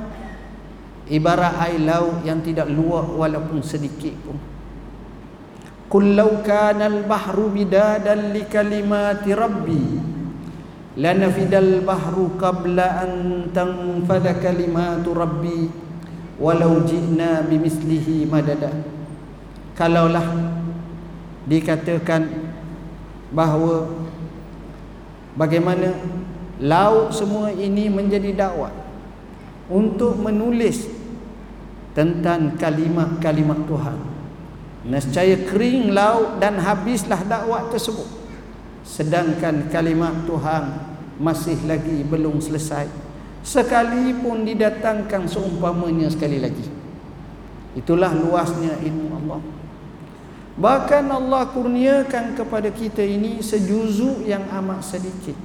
Ibarat 1.09 1.55
air 1.69 1.81
laut 1.85 2.21
yang 2.27 2.43
tidak 2.43 2.69
luak 2.69 3.05
walaupun 3.15 3.63
sedikit 3.63 4.13
pun. 4.25 4.37
Kullau 5.89 6.45
kana 6.45 6.85
al-bahru 6.85 7.49
bidadan 7.49 8.37
li 8.37 8.45
kalimati 8.45 9.33
rabbi 9.33 9.85
Lanafidal 10.99 11.87
bahru 11.87 12.35
qabla 12.35 13.07
an 13.07 13.13
tanfada 13.55 14.35
kalimatu 14.43 15.15
rabbi 15.15 15.71
walau 16.43 16.83
ji'na 16.83 17.47
bimislihi 17.47 18.27
madada 18.27 18.98
kalaulah 19.79 20.27
dikatakan 21.47 22.27
bahawa 23.31 23.87
bagaimana 25.39 25.95
laut 26.59 27.15
semua 27.15 27.55
ini 27.55 27.87
menjadi 27.87 28.35
dakwah 28.35 28.75
untuk 29.71 30.19
menulis 30.19 30.91
tentang 31.95 32.59
kalimat-kalimat 32.59 33.71
Tuhan. 33.71 33.99
Nescaya 34.89 35.37
kering 35.47 35.95
laut 35.95 36.43
dan 36.43 36.59
habislah 36.59 37.23
dakwah 37.23 37.71
tersebut. 37.71 38.07
Sedangkan 38.83 39.71
kalimat 39.71 40.27
Tuhan 40.27 40.75
masih 41.23 41.55
lagi 41.71 42.03
belum 42.03 42.43
selesai. 42.43 42.91
Sekalipun 43.47 44.43
didatangkan 44.43 45.31
seumpamanya 45.31 46.11
sekali 46.11 46.43
lagi. 46.43 46.67
Itulah 47.77 48.11
luasnya 48.17 48.81
ilmu 48.83 49.07
Allah 49.23 49.41
bahkan 50.59 51.07
Allah 51.07 51.47
kurniakan 51.55 52.35
kepada 52.35 52.69
kita 52.75 53.01
ini 53.01 53.39
sejuzu 53.39 54.27
yang 54.27 54.43
amat 54.51 54.83
sedikit. 54.83 55.39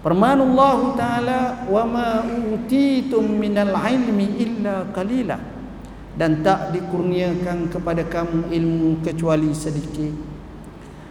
Firman 0.00 0.40
Allah 0.40 0.78
taala 0.96 1.40
wa 1.68 1.84
ma 1.84 2.10
utitum 2.24 3.28
minal 3.28 3.76
ilmi 3.76 4.40
illa 4.40 4.88
qalila. 4.90 5.36
Dan 6.16 6.40
tak 6.40 6.72
dikurniakan 6.72 7.68
kepada 7.68 8.00
kamu 8.08 8.48
ilmu 8.48 9.04
kecuali 9.04 9.52
sedikit. 9.52 10.16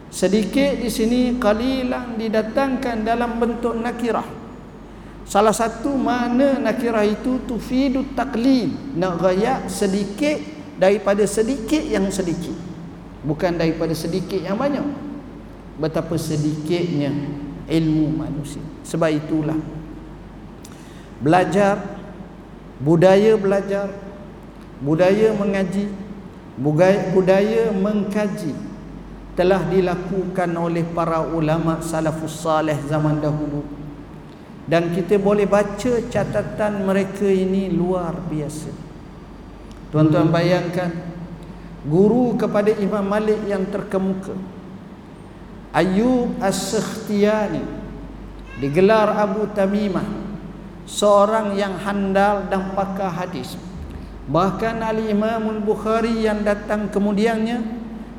Sedikit 0.10 0.82
di 0.82 0.90
sini 0.90 1.38
qalilan 1.38 2.18
didatangkan 2.18 3.06
dalam 3.06 3.38
bentuk 3.38 3.78
nakirah. 3.78 4.26
Salah 5.30 5.54
satu 5.54 5.94
mana 5.94 6.58
nakirah 6.58 7.06
itu 7.06 7.38
tufidu 7.46 8.18
taklil 8.18 8.98
nak 8.98 9.22
gaya 9.22 9.70
sedikit 9.70 10.42
daripada 10.82 11.22
sedikit 11.30 11.86
yang 11.86 12.10
sedikit 12.10 12.65
bukan 13.26 13.58
daripada 13.58 13.92
sedikit 13.98 14.38
yang 14.38 14.56
banyak. 14.56 14.86
Betapa 15.82 16.16
sedikitnya 16.16 17.12
ilmu 17.68 18.14
manusia. 18.16 18.64
Sebab 18.86 19.12
itulah 19.12 19.58
belajar 21.20 21.82
budaya 22.78 23.34
belajar 23.40 23.88
budaya 24.84 25.32
mengaji 25.34 25.90
budaya, 26.60 27.72
mengkaji 27.76 28.56
telah 29.36 29.60
dilakukan 29.68 30.48
oleh 30.56 30.88
para 30.96 31.20
ulama 31.28 31.84
salafus 31.84 32.40
salih 32.40 32.80
zaman 32.88 33.20
dahulu. 33.20 33.68
Dan 34.66 34.96
kita 34.96 35.22
boleh 35.22 35.46
baca 35.46 36.02
catatan 36.10 36.88
mereka 36.88 37.28
ini 37.28 37.70
luar 37.70 38.16
biasa. 38.32 38.72
Tuan-tuan 39.94 40.34
bayangkan 40.34 40.90
guru 41.86 42.34
kepada 42.34 42.74
Imam 42.74 43.06
Malik 43.06 43.40
yang 43.46 43.64
terkemuka. 43.70 44.34
Ayub 45.76 46.34
As-Sakhtiyani 46.42 47.62
digelar 48.58 49.12
Abu 49.14 49.46
Tamimah 49.54 50.08
seorang 50.90 51.54
yang 51.54 51.76
handal 51.78 52.48
dan 52.48 52.74
pakar 52.74 53.12
hadis. 53.12 53.60
Bahkan 54.26 54.82
Al-Imam 54.82 55.60
Al-Bukhari 55.60 56.26
yang 56.26 56.42
datang 56.42 56.90
kemudiannya 56.90 57.62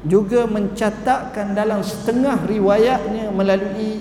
juga 0.07 0.47
mencatatkan 0.47 1.57
dalam 1.57 1.83
setengah 1.83 2.47
riwayatnya 2.47 3.35
melalui 3.35 3.99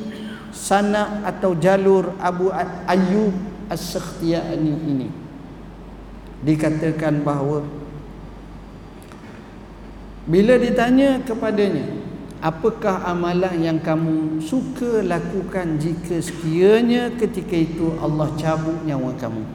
sana 0.54 1.26
atau 1.26 1.58
jalur 1.58 2.14
Abu 2.22 2.54
Ayyub 2.86 3.34
As-Sakhtiyani 3.72 4.74
ini. 4.86 5.10
Dikatakan 6.46 7.26
bahawa 7.26 7.66
bila 10.26 10.58
ditanya 10.58 11.22
kepadanya 11.22 11.86
apakah 12.42 13.02
amalan 13.06 13.58
yang 13.62 13.80
kamu 13.82 14.42
suka 14.42 15.02
lakukan 15.06 15.82
jika 15.82 16.22
sekiranya 16.22 17.14
ketika 17.18 17.58
itu 17.58 17.98
Allah 17.98 18.30
cabut 18.38 18.78
nyawa 18.86 19.14
kamu? 19.18 19.46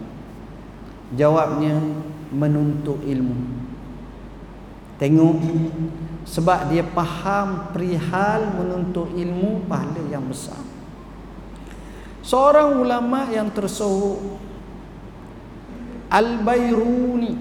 Jawabnya 1.14 1.78
menuntut 2.30 3.02
ilmu. 3.02 3.62
Tengok 4.98 5.38
sebab 6.26 6.70
dia 6.70 6.86
faham 6.86 7.72
perihal 7.74 8.54
menuntut 8.54 9.10
ilmu 9.14 9.66
pahala 9.66 10.02
yang 10.06 10.26
besar. 10.26 10.60
Seorang 12.20 12.78
ulama 12.78 13.26
yang 13.32 13.50
tersohor 13.50 14.38
Al-Bayruni 16.10 17.32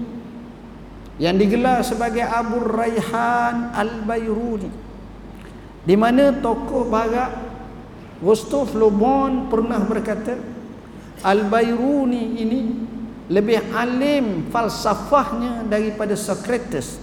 yang 1.20 1.36
digelar 1.36 1.84
sebagai 1.84 2.24
Abu 2.24 2.64
Raihan 2.64 3.76
Al-Bayruni 3.76 4.72
di 5.84 5.94
mana 5.94 6.32
tokoh 6.32 6.88
barat 6.88 7.36
Gustav 8.24 8.72
Le 8.72 8.88
Bon 8.88 9.52
pernah 9.52 9.80
berkata 9.84 10.36
Al-Bayruni 11.20 12.40
ini 12.40 12.60
lebih 13.30 13.60
alim 13.76 14.50
falsafahnya 14.50 15.68
daripada 15.68 16.18
Socrates, 16.18 16.98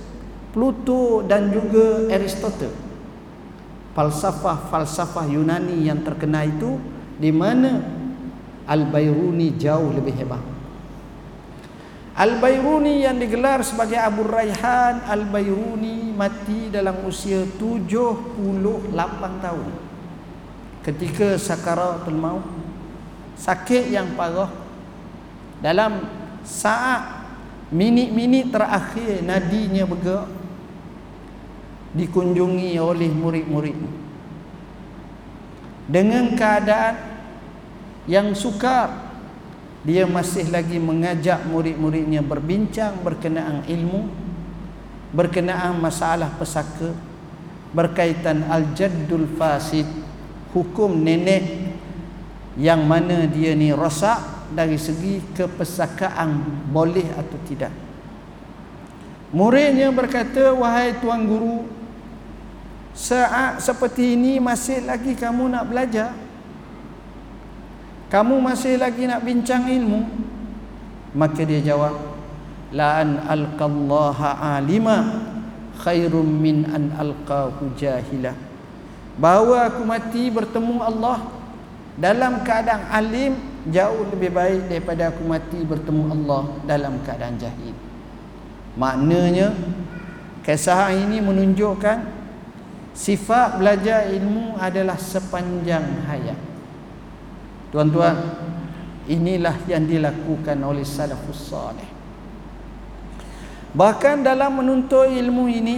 Pluto 0.51 1.24
dan 1.24 1.53
juga 1.53 2.11
Aristotle. 2.11 2.74
Falsafah-falsafah 3.95 5.26
Yunani 5.32 5.88
yang 5.88 6.03
terkenal 6.03 6.45
itu 6.45 6.78
di 7.18 7.32
mana 7.34 7.82
Al-Bayruni 8.68 9.55
jauh 9.57 9.89
lebih 9.89 10.13
hebat. 10.22 10.57
Al-Bayruni 12.18 13.05
yang 13.05 13.22
digelar 13.22 13.61
sebagai 13.61 14.01
Abu 14.01 14.26
Raihan 14.26 15.05
Al-Bayruni 15.05 16.09
mati 16.18 16.74
dalam 16.74 17.05
usia 17.05 17.45
78 17.45 18.89
tahun. 19.38 19.70
Ketika 20.82 21.38
sakaratul 21.38 22.18
maut 22.18 22.41
sakit 23.38 23.93
yang 23.93 24.18
parah 24.18 24.49
dalam 25.61 26.09
saat 26.41 27.30
minit-minit 27.70 28.49
terakhir 28.49 29.22
nadinya 29.22 29.86
bergerak 29.86 30.26
dikunjungi 31.93 32.82
oleh 32.82 33.13
murid-murid 33.13 33.78
dengan 35.86 36.34
keadaan 36.34 36.95
yang 38.09 38.34
sukar 38.34 39.07
dia 39.88 40.03
masih 40.03 40.51
lagi 40.51 40.75
mengajak 40.83 41.47
murid-muridnya 41.47 42.19
berbincang 42.19 42.99
berkenaan 42.99 43.63
ilmu 43.71 44.11
berkenaan 45.15 45.79
masalah 45.79 46.27
pesaka 46.35 46.91
berkaitan 47.71 48.43
al-jaddul 48.51 49.23
fasid 49.39 49.88
hukum 50.51 50.91
nenek 50.91 51.71
yang 52.59 52.83
mana 52.83 53.31
dia 53.31 53.55
ni 53.55 53.71
rosak 53.71 54.51
dari 54.51 54.75
segi 54.75 55.23
kepesakaan 55.35 56.41
boleh 56.67 57.07
atau 57.15 57.39
tidak. 57.47 57.71
Muridnya 59.31 59.91
berkata 59.91 60.55
wahai 60.55 60.99
tuan 60.99 61.27
guru 61.27 61.67
saat 62.97 63.63
seperti 63.63 64.19
ini 64.19 64.39
masih 64.41 64.83
lagi 64.83 65.13
kamu 65.13 65.53
nak 65.53 65.67
belajar 65.69 66.11
kamu 68.08 68.39
masih 68.39 68.80
lagi 68.80 69.03
nak 69.03 69.20
bincang 69.28 69.68
ilmu? 69.68 70.08
Maka 71.12 71.43
dia 71.43 71.60
jawab 71.60 71.91
la 72.72 73.03
an 73.03 73.20
alqallaha 73.28 74.60
alima 74.60 75.28
khairum 75.84 76.24
min 76.24 76.64
an 76.72 76.95
alqahu 76.95 77.76
jahila. 77.76 78.32
Bahawa 79.20 79.68
aku 79.68 79.84
mati 79.84 80.32
bertemu 80.32 80.80
Allah. 80.80 81.20
Dalam 81.97 82.45
keadaan 82.45 82.93
alim 82.93 83.34
jauh 83.74 84.05
lebih 84.14 84.30
baik 84.30 84.70
daripada 84.70 85.10
aku 85.10 85.26
mati 85.26 85.60
bertemu 85.66 86.14
Allah 86.14 86.41
dalam 86.64 87.01
keadaan 87.01 87.36
jahil. 87.41 87.74
Maknanya 88.78 89.51
kisah 90.45 90.93
ini 90.93 91.18
menunjukkan 91.20 92.05
sifat 92.93 93.58
belajar 93.58 94.14
ilmu 94.14 94.62
adalah 94.62 94.95
sepanjang 95.01 96.05
hayat 96.05 96.47
Tuan-tuan, 97.78 98.17
inilah 99.05 99.53
yang 99.69 99.86
dilakukan 99.86 100.57
oleh 100.65 100.82
salafus 100.82 101.53
salih. 101.53 101.86
Bahkan 103.78 104.25
dalam 104.25 104.57
menuntut 104.57 105.05
ilmu 105.05 105.45
ini 105.45 105.78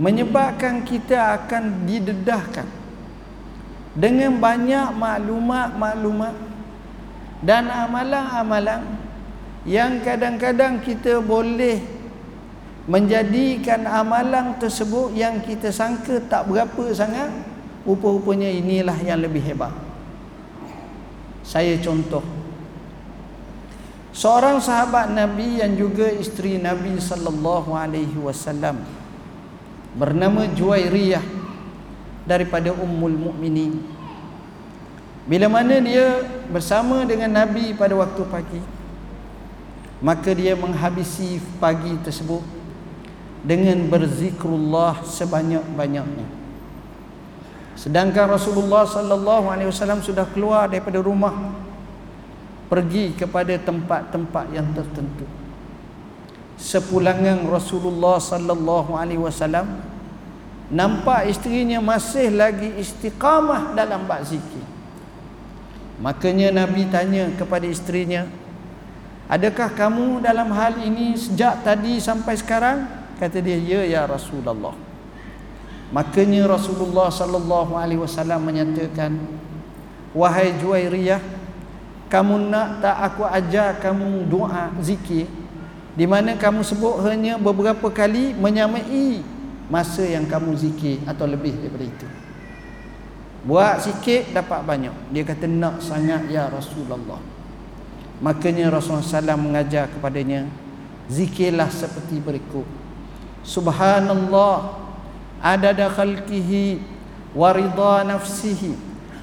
menyebabkan 0.00 0.80
kita 0.80 1.36
akan 1.36 1.84
didedahkan 1.84 2.64
dengan 3.92 4.40
banyak 4.40 4.96
maklumat-maklumat 4.96 6.32
dan 7.44 7.68
amalan-amalan 7.68 8.96
yang 9.68 10.00
kadang-kadang 10.00 10.80
kita 10.80 11.20
boleh 11.20 11.84
menjadikan 12.88 13.84
amalan 13.84 14.56
tersebut 14.56 15.12
yang 15.12 15.44
kita 15.44 15.68
sangka 15.68 16.16
tak 16.32 16.48
berapa 16.48 16.96
sangat 16.96 17.28
rupa-rupanya 17.84 18.48
inilah 18.48 18.96
yang 19.04 19.20
lebih 19.20 19.44
hebat 19.44 19.83
saya 21.44 21.76
contoh 21.84 22.24
seorang 24.16 24.58
sahabat 24.58 25.12
Nabi 25.12 25.60
yang 25.60 25.76
juga 25.76 26.08
isteri 26.08 26.56
Nabi 26.56 26.96
sallallahu 26.96 27.76
alaihi 27.76 28.16
wasallam 28.16 28.80
bernama 29.94 30.48
Juwairiyah 30.50 31.22
daripada 32.24 32.72
Ummul 32.72 33.14
Mukminin. 33.30 33.84
Bila 35.24 35.48
mana 35.48 35.80
dia 35.80 36.24
bersama 36.48 37.04
dengan 37.04 37.32
Nabi 37.32 37.72
pada 37.76 37.96
waktu 37.96 38.24
pagi 38.28 38.60
maka 40.04 40.36
dia 40.36 40.52
menghabisi 40.52 41.40
pagi 41.56 41.96
tersebut 42.04 42.44
dengan 43.40 43.88
berzikrullah 43.88 45.00
sebanyak-banyaknya. 45.00 46.43
Sedangkan 47.74 48.30
Rasulullah 48.30 48.86
sallallahu 48.86 49.50
alaihi 49.50 49.68
wasallam 49.68 49.98
sudah 49.98 50.24
keluar 50.30 50.70
daripada 50.70 51.02
rumah 51.02 51.34
pergi 52.70 53.12
kepada 53.18 53.54
tempat-tempat 53.58 54.46
yang 54.54 54.66
tertentu. 54.72 55.26
Sepulangan 56.54 57.50
Rasulullah 57.50 58.22
sallallahu 58.22 58.94
alaihi 58.94 59.18
wasallam 59.18 59.82
nampak 60.70 61.26
isterinya 61.26 61.82
masih 61.82 62.30
lagi 62.30 62.70
istiqamah 62.78 63.74
dalam 63.74 64.06
bab 64.06 64.22
zikir. 64.22 64.62
Makanya 65.98 66.54
Nabi 66.54 66.86
tanya 66.90 67.30
kepada 67.34 67.66
isterinya, 67.66 68.26
"Adakah 69.26 69.74
kamu 69.74 70.22
dalam 70.22 70.50
hal 70.54 70.78
ini 70.78 71.18
sejak 71.18 71.66
tadi 71.66 71.98
sampai 71.98 72.34
sekarang?" 72.38 72.86
Kata 73.18 73.38
dia, 73.38 73.58
"Ya 73.58 73.82
ya 73.86 74.02
Rasulullah." 74.06 74.93
Makanya 75.92 76.48
Rasulullah 76.48 77.12
sallallahu 77.12 77.76
alaihi 77.76 78.00
wasallam 78.00 78.46
menyatakan 78.46 79.20
wahai 80.16 80.54
Juwairiyah 80.62 81.20
kamu 82.08 82.48
nak 82.52 82.78
tak 82.78 82.96
aku 83.10 83.26
ajar 83.26 83.76
kamu 83.82 84.30
doa 84.30 84.70
zikir 84.78 85.26
di 85.94 86.06
mana 86.06 86.34
kamu 86.34 86.62
sebut 86.62 87.02
hanya 87.06 87.38
beberapa 87.38 87.90
kali 87.90 88.34
menyamai 88.34 89.22
masa 89.70 90.02
yang 90.02 90.26
kamu 90.26 90.54
zikir 90.58 91.02
atau 91.06 91.24
lebih 91.26 91.54
daripada 91.58 91.86
itu. 91.86 92.08
Buat 93.44 93.84
sikit 93.84 94.32
dapat 94.32 94.64
banyak. 94.64 94.94
Dia 95.12 95.22
kata 95.22 95.44
nak 95.44 95.84
sangat 95.84 96.32
ya 96.32 96.48
Rasulullah. 96.48 97.20
Makanya 98.24 98.72
Rasulullah 98.72 99.04
SAW 99.04 99.36
mengajar 99.36 99.90
kepadanya 99.92 100.48
zikirlah 101.12 101.68
seperti 101.68 102.24
berikut. 102.24 102.64
Subhanallah 103.44 104.83
adada 105.44 105.92
khalqihi 105.92 106.80
wa 107.36 107.52
ridha 107.52 108.08
nafsihi 108.08 108.72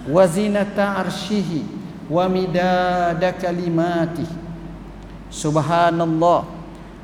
wa 0.06 0.22
zinata 0.30 1.02
arshihi 1.02 1.66
wa 2.06 2.30
midada 2.30 3.34
kalimatihi 3.34 4.38
subhanallah 5.34 6.46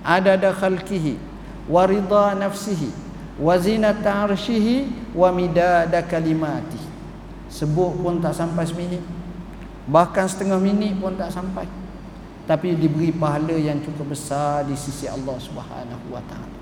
adada 0.05 0.53
khalqihi 0.53 1.17
wa 1.65 1.89
ridha 1.89 2.37
nafsihi 2.37 2.93
wa 3.41 3.57
zinata 3.57 4.29
arshihi 4.29 4.85
wa 5.17 5.33
midada 5.33 6.05
kalimatihi 6.05 6.87
sebut 7.57 7.97
pun 7.97 8.19
tak 8.21 8.35
sampai 8.35 8.67
seminit. 8.67 9.01
Bahkan 9.87 10.25
setengah 10.27 10.59
minit 10.59 10.99
pun 10.99 11.15
tak 11.15 11.31
sampai. 11.31 11.65
Tapi 12.47 12.75
diberi 12.79 13.11
pahala 13.11 13.55
yang 13.55 13.79
cukup 13.83 14.15
besar 14.15 14.63
di 14.67 14.75
sisi 14.75 15.07
Allah 15.07 15.35
Subhanahu 15.35 16.05
wa 16.11 16.21
taala. 16.27 16.59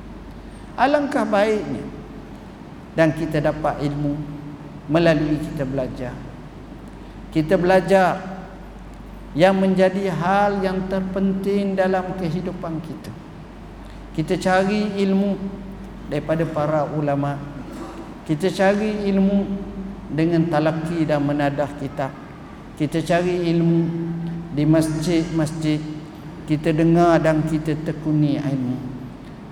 Alangkah 0.77 1.25
baiknya 1.25 1.85
dan 2.95 3.11
kita 3.11 3.43
dapat 3.43 3.83
ilmu 3.83 4.15
melalui 4.87 5.35
kita 5.51 5.67
belajar. 5.67 6.15
Kita 7.29 7.59
belajar 7.59 8.23
yang 9.35 9.59
menjadi 9.59 10.07
hal 10.15 10.63
yang 10.63 10.87
terpenting 10.87 11.75
dalam 11.75 12.15
kehidupan 12.15 12.79
kita. 12.79 13.11
Kita 14.15 14.39
cari 14.39 14.95
ilmu 15.03 15.35
daripada 16.07 16.47
para 16.47 16.87
ulama. 16.87 17.35
Kita 18.23 18.47
cari 18.47 19.11
ilmu 19.11 19.43
dengan 20.07 20.47
talaki 20.47 21.03
dan 21.03 21.19
menadah 21.27 21.67
kita. 21.75 22.07
Kita 22.79 23.03
cari 23.03 23.51
ilmu 23.51 23.81
di 24.55 24.63
masjid-masjid. 24.63 25.83
Kita 26.47 26.71
dengar 26.71 27.19
dan 27.19 27.43
kita 27.43 27.75
tekuni 27.83 28.39
ilmu. 28.39 28.95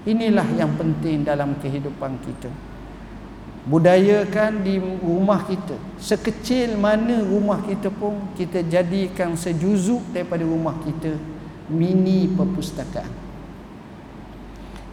inilah 0.03 0.47
yang 0.59 0.75
penting 0.75 1.23
dalam 1.23 1.55
kehidupan 1.63 2.19
kita 2.27 2.72
budayakan 3.63 4.63
di 4.63 4.79
rumah 4.79 5.47
kita. 5.47 5.79
Sekecil 5.95 6.75
mana 6.75 7.23
rumah 7.23 7.63
kita 7.63 7.87
pun 7.87 8.31
kita 8.35 8.63
jadikan 8.67 9.39
sejuzuk 9.39 10.03
daripada 10.11 10.43
rumah 10.43 10.75
kita 10.83 11.15
mini 11.71 12.27
perpustakaan. 12.27 13.23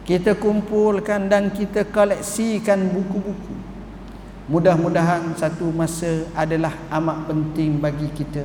Kita 0.07 0.35
kumpulkan 0.35 1.29
dan 1.29 1.51
kita 1.53 1.87
koleksikan 1.87 2.89
buku-buku. 2.89 3.55
Mudah-mudahan 4.49 5.31
satu 5.37 5.71
masa 5.71 6.27
adalah 6.35 6.73
amat 6.91 7.29
penting 7.29 7.79
bagi 7.79 8.09
kita. 8.11 8.43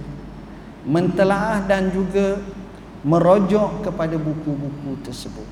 Mentelaah 0.86 1.66
dan 1.66 1.90
juga 1.90 2.38
merojok 3.02 3.90
kepada 3.90 4.14
buku-buku 4.14 5.02
tersebut. 5.02 5.48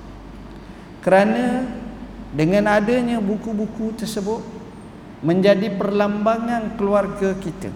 Kerana 1.02 1.66
dengan 2.30 2.70
adanya 2.70 3.18
buku-buku 3.18 3.98
tersebut 3.98 4.53
menjadi 5.24 5.72
perlambangan 5.72 6.76
keluarga 6.76 7.32
kita 7.40 7.72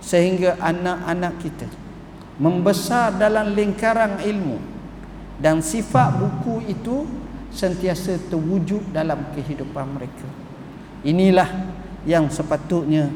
sehingga 0.00 0.56
anak-anak 0.56 1.34
kita 1.44 1.68
membesar 2.40 3.20
dalam 3.20 3.52
lingkaran 3.52 4.24
ilmu 4.24 4.56
dan 5.36 5.60
sifat 5.60 6.16
buku 6.16 6.64
itu 6.72 7.04
sentiasa 7.52 8.16
terwujud 8.32 8.96
dalam 8.96 9.20
kehidupan 9.36 9.92
mereka. 9.92 10.24
Inilah 11.04 11.48
yang 12.08 12.32
sepatutnya 12.32 13.12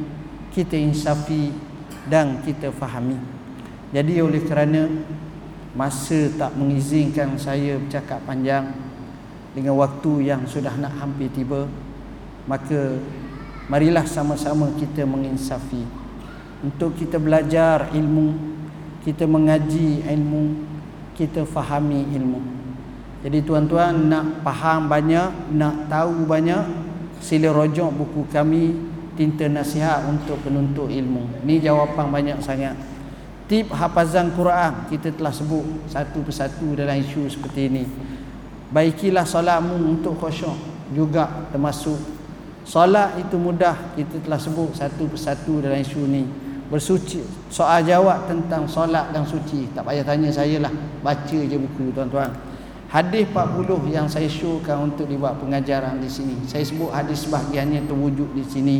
kita 0.53 0.77
insafi 0.77 1.57
dan 2.05 2.45
kita 2.45 2.69
fahami. 2.69 3.17
Jadi 3.97 4.21
oleh 4.21 4.45
kerana 4.45 4.85
masa 5.73 6.29
tak 6.37 6.53
mengizinkan 6.61 7.41
saya 7.41 7.81
bercakap 7.81 8.21
panjang 8.29 8.77
dengan 9.57 9.81
waktu 9.81 10.29
yang 10.29 10.45
sudah 10.45 10.75
nak 10.77 10.93
hampir 11.01 11.31
tiba 11.31 11.67
maka 12.45 12.99
marilah 13.69 14.05
sama-sama 14.05 14.69
kita 14.77 15.05
menginsafi. 15.09 15.85
Untuk 16.65 16.97
kita 16.97 17.21
belajar 17.21 17.93
ilmu 17.93 18.55
kita 19.05 19.29
mengaji 19.29 20.01
ilmu 20.09 20.65
kita 21.13 21.45
fahami 21.45 22.09
ilmu. 22.17 22.41
Jadi 23.21 23.45
tuan-tuan 23.45 24.09
nak 24.09 24.41
faham 24.41 24.89
banyak 24.89 25.53
nak 25.53 25.89
tahu 25.93 26.25
banyak 26.25 26.65
sila 27.21 27.53
rojok 27.53 27.89
buku 27.93 28.29
kami 28.33 28.77
tinta 29.15 29.47
nasihat 29.47 30.09
untuk 30.09 30.41
penuntut 30.43 30.91
ilmu. 30.91 31.45
Ni 31.45 31.61
jawapan 31.61 32.11
banyak 32.11 32.39
sangat. 32.41 32.75
Tip 33.45 33.69
hafazan 33.77 34.33
Quran 34.33 34.89
kita 34.89 35.13
telah 35.13 35.33
sebut 35.33 35.65
satu 35.89 36.25
persatu 36.25 36.73
dalam 36.73 36.97
isu 36.97 37.29
seperti 37.29 37.69
ini. 37.69 37.85
Baikilah 38.73 39.29
solatmu 39.29 39.85
untuk 39.85 40.17
khusyuk 40.17 40.57
juga 40.97 41.29
termasuk 41.53 41.97
Solat 42.65 43.21
itu 43.21 43.37
mudah 43.37 43.77
kita 43.93 44.25
telah 44.25 44.41
sebut 44.41 44.73
satu 44.73 45.05
persatu 45.05 45.61
dalam 45.61 45.79
isu 45.85 46.01
ni. 46.09 46.25
Bersuci 46.73 47.21
soal 47.53 47.85
jawab 47.85 48.25
tentang 48.25 48.65
solat 48.65 49.13
dan 49.13 49.29
suci. 49.29 49.69
Tak 49.77 49.85
payah 49.85 50.01
tanya 50.01 50.33
saya 50.33 50.65
lah. 50.65 50.73
Baca 51.05 51.39
je 51.45 51.57
buku 51.61 51.93
tuan-tuan. 51.93 52.33
Hadis 52.89 53.29
40 53.29 53.93
yang 53.93 54.09
saya 54.09 54.31
showkan 54.31 54.89
untuk 54.93 55.05
dibuat 55.11 55.37
pengajaran 55.43 56.01
di 56.01 56.09
sini. 56.09 56.41
Saya 56.49 56.65
sebut 56.65 56.89
hadis 56.89 57.29
sebahagiannya 57.29 57.85
terwujud 57.85 58.33
di 58.33 58.45
sini 58.49 58.79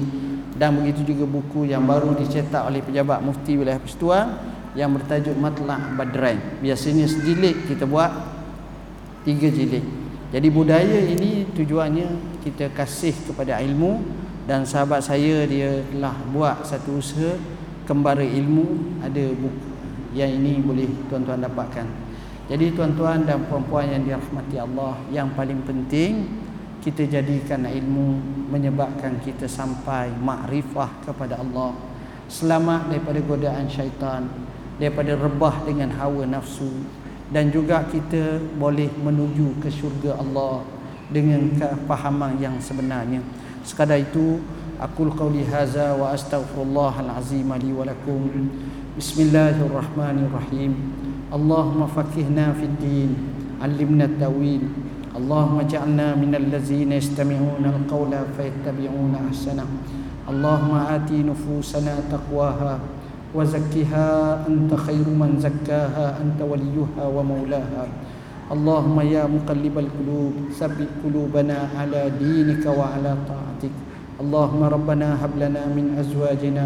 dan 0.55 0.79
begitu 0.79 1.03
juga 1.13 1.27
buku 1.27 1.67
yang 1.67 1.83
baru 1.83 2.15
dicetak 2.15 2.63
oleh 2.63 2.79
pejabat 2.79 3.19
mufti 3.21 3.59
wilayah 3.59 3.83
Persatuan 3.83 4.39
yang 4.79 4.95
bertajuk 4.95 5.35
Matla' 5.35 5.99
Badrain. 5.99 6.39
Biasanya 6.63 7.11
sejilid 7.11 7.67
kita 7.67 7.91
buat 7.91 8.11
tiga 9.27 9.51
jilid. 9.51 9.83
Jadi 10.31 10.49
budaya 10.51 10.99
ini 10.99 11.51
tujuannya 11.55 12.34
kita 12.45 12.69
kasih 12.77 13.17
kepada 13.25 13.57
ilmu 13.65 14.05
dan 14.45 14.69
sahabat 14.69 15.01
saya 15.01 15.49
dia 15.49 15.81
telah 15.89 16.13
buat 16.29 16.61
satu 16.69 17.01
usaha 17.01 17.41
kembara 17.89 18.21
ilmu 18.21 19.01
ada 19.01 19.33
buku 19.33 19.73
yang 20.15 20.31
ini 20.31 20.63
boleh 20.63 20.87
tuan-tuan 21.11 21.43
dapatkan. 21.43 21.89
Jadi 22.47 22.77
tuan-tuan 22.77 23.25
dan 23.25 23.43
puan-puan 23.49 23.89
yang 23.89 24.05
dirahmati 24.05 24.57
Allah, 24.61 24.95
yang 25.11 25.33
paling 25.33 25.65
penting 25.65 26.29
kita 26.85 27.09
jadikan 27.09 27.65
ilmu 27.65 28.21
menyebabkan 28.53 29.17
kita 29.25 29.49
sampai 29.49 30.13
makrifah 30.21 30.93
kepada 31.03 31.41
Allah. 31.41 31.73
Selamat 32.29 32.93
daripada 32.93 33.21
godaan 33.25 33.67
syaitan, 33.67 34.29
daripada 34.77 35.17
rebah 35.17 35.65
dengan 35.65 35.89
hawa 35.97 36.29
nafsu, 36.29 36.85
dan 37.33 37.49
juga 37.49 37.89
kita 37.89 38.39
boleh 38.61 38.93
menuju 38.93 39.59
ke 39.65 39.73
syurga 39.73 40.21
Allah 40.21 40.63
dengan 41.10 41.50
kefahaman 41.58 42.38
yang 42.38 42.56
sebenarnya. 42.62 43.22
Sekadar 43.66 43.98
itu 44.00 44.40
aku 44.80 45.10
qauli 45.12 45.44
hadza 45.46 45.98
wa 45.98 46.14
astaghfirullahal 46.14 47.12
azim 47.18 47.50
li 47.60 47.72
wa 47.74 47.84
lakum. 47.88 48.50
Bismillahirrahmanirrahim. 48.96 50.72
Allahumma 51.30 51.86
faqihna 51.86 52.54
fid 52.58 52.76
din, 52.82 53.12
'allimna 53.62 54.10
at-tawil. 54.10 54.66
Allahumma 55.14 55.66
ja'alna 55.66 56.18
minal 56.18 56.48
ladzina 56.50 56.98
yastami'una 56.98 57.86
al-qawla 57.86 58.26
fayattabi'una 58.34 59.30
ahsana. 59.30 59.66
Allahumma 60.30 60.94
ati 60.94 61.26
nufusana 61.26 62.06
taqwaha 62.10 63.00
وزكها 63.36 64.08
أنت 64.48 64.74
خير 64.74 65.06
من 65.06 65.38
زكاها 65.38 66.18
أنت 66.22 66.42
وليها 66.42 67.04
ومولاها 67.06 67.86
اللهم 68.50 68.98
يا 69.14 69.24
مقلب 69.30 69.76
القلوب 69.78 70.34
ثبت 70.58 70.90
قلوبنا 71.06 71.58
على 71.78 72.02
دينك 72.18 72.66
وعلى 72.66 73.12
طاعتك 73.30 73.76
اللهم 74.22 74.62
ربنا 74.64 75.08
هب 75.22 75.34
لنا 75.38 75.64
من 75.78 75.86
أزواجنا 76.02 76.66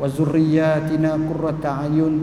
وذرياتنا 0.00 1.10
قرة 1.28 1.62
أعين 1.64 2.14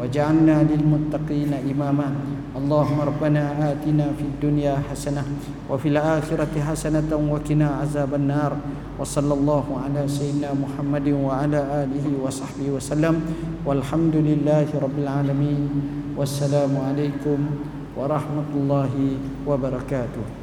وجعلنا 0.00 0.56
للمتقين 0.70 1.52
إماما 1.70 2.08
اللهم 2.56 2.98
ربنا 3.00 3.42
آتنا 3.72 4.06
في 4.16 4.22
الدنيا 4.30 4.74
حسنة 4.90 5.22
وفي 5.70 5.88
الآخرة 5.88 6.54
حسنة 6.70 7.10
وقنا 7.30 7.68
عذاب 7.82 8.14
النار 8.14 8.52
وصلى 8.98 9.34
الله 9.34 9.64
على 9.84 10.02
سيدنا 10.08 10.50
محمد 10.54 11.06
وعلى 11.08 11.60
آله 11.84 12.06
وصحبه 12.24 12.66
وسلم 12.80 13.14
والحمد 13.66 14.16
لله 14.16 14.66
رب 14.82 14.96
العالمين 14.98 15.62
والسلام 16.16 16.72
عليكم 16.88 17.38
ورحمة 17.99 18.49
الله 18.55 18.93
وبركاته. 19.47 20.38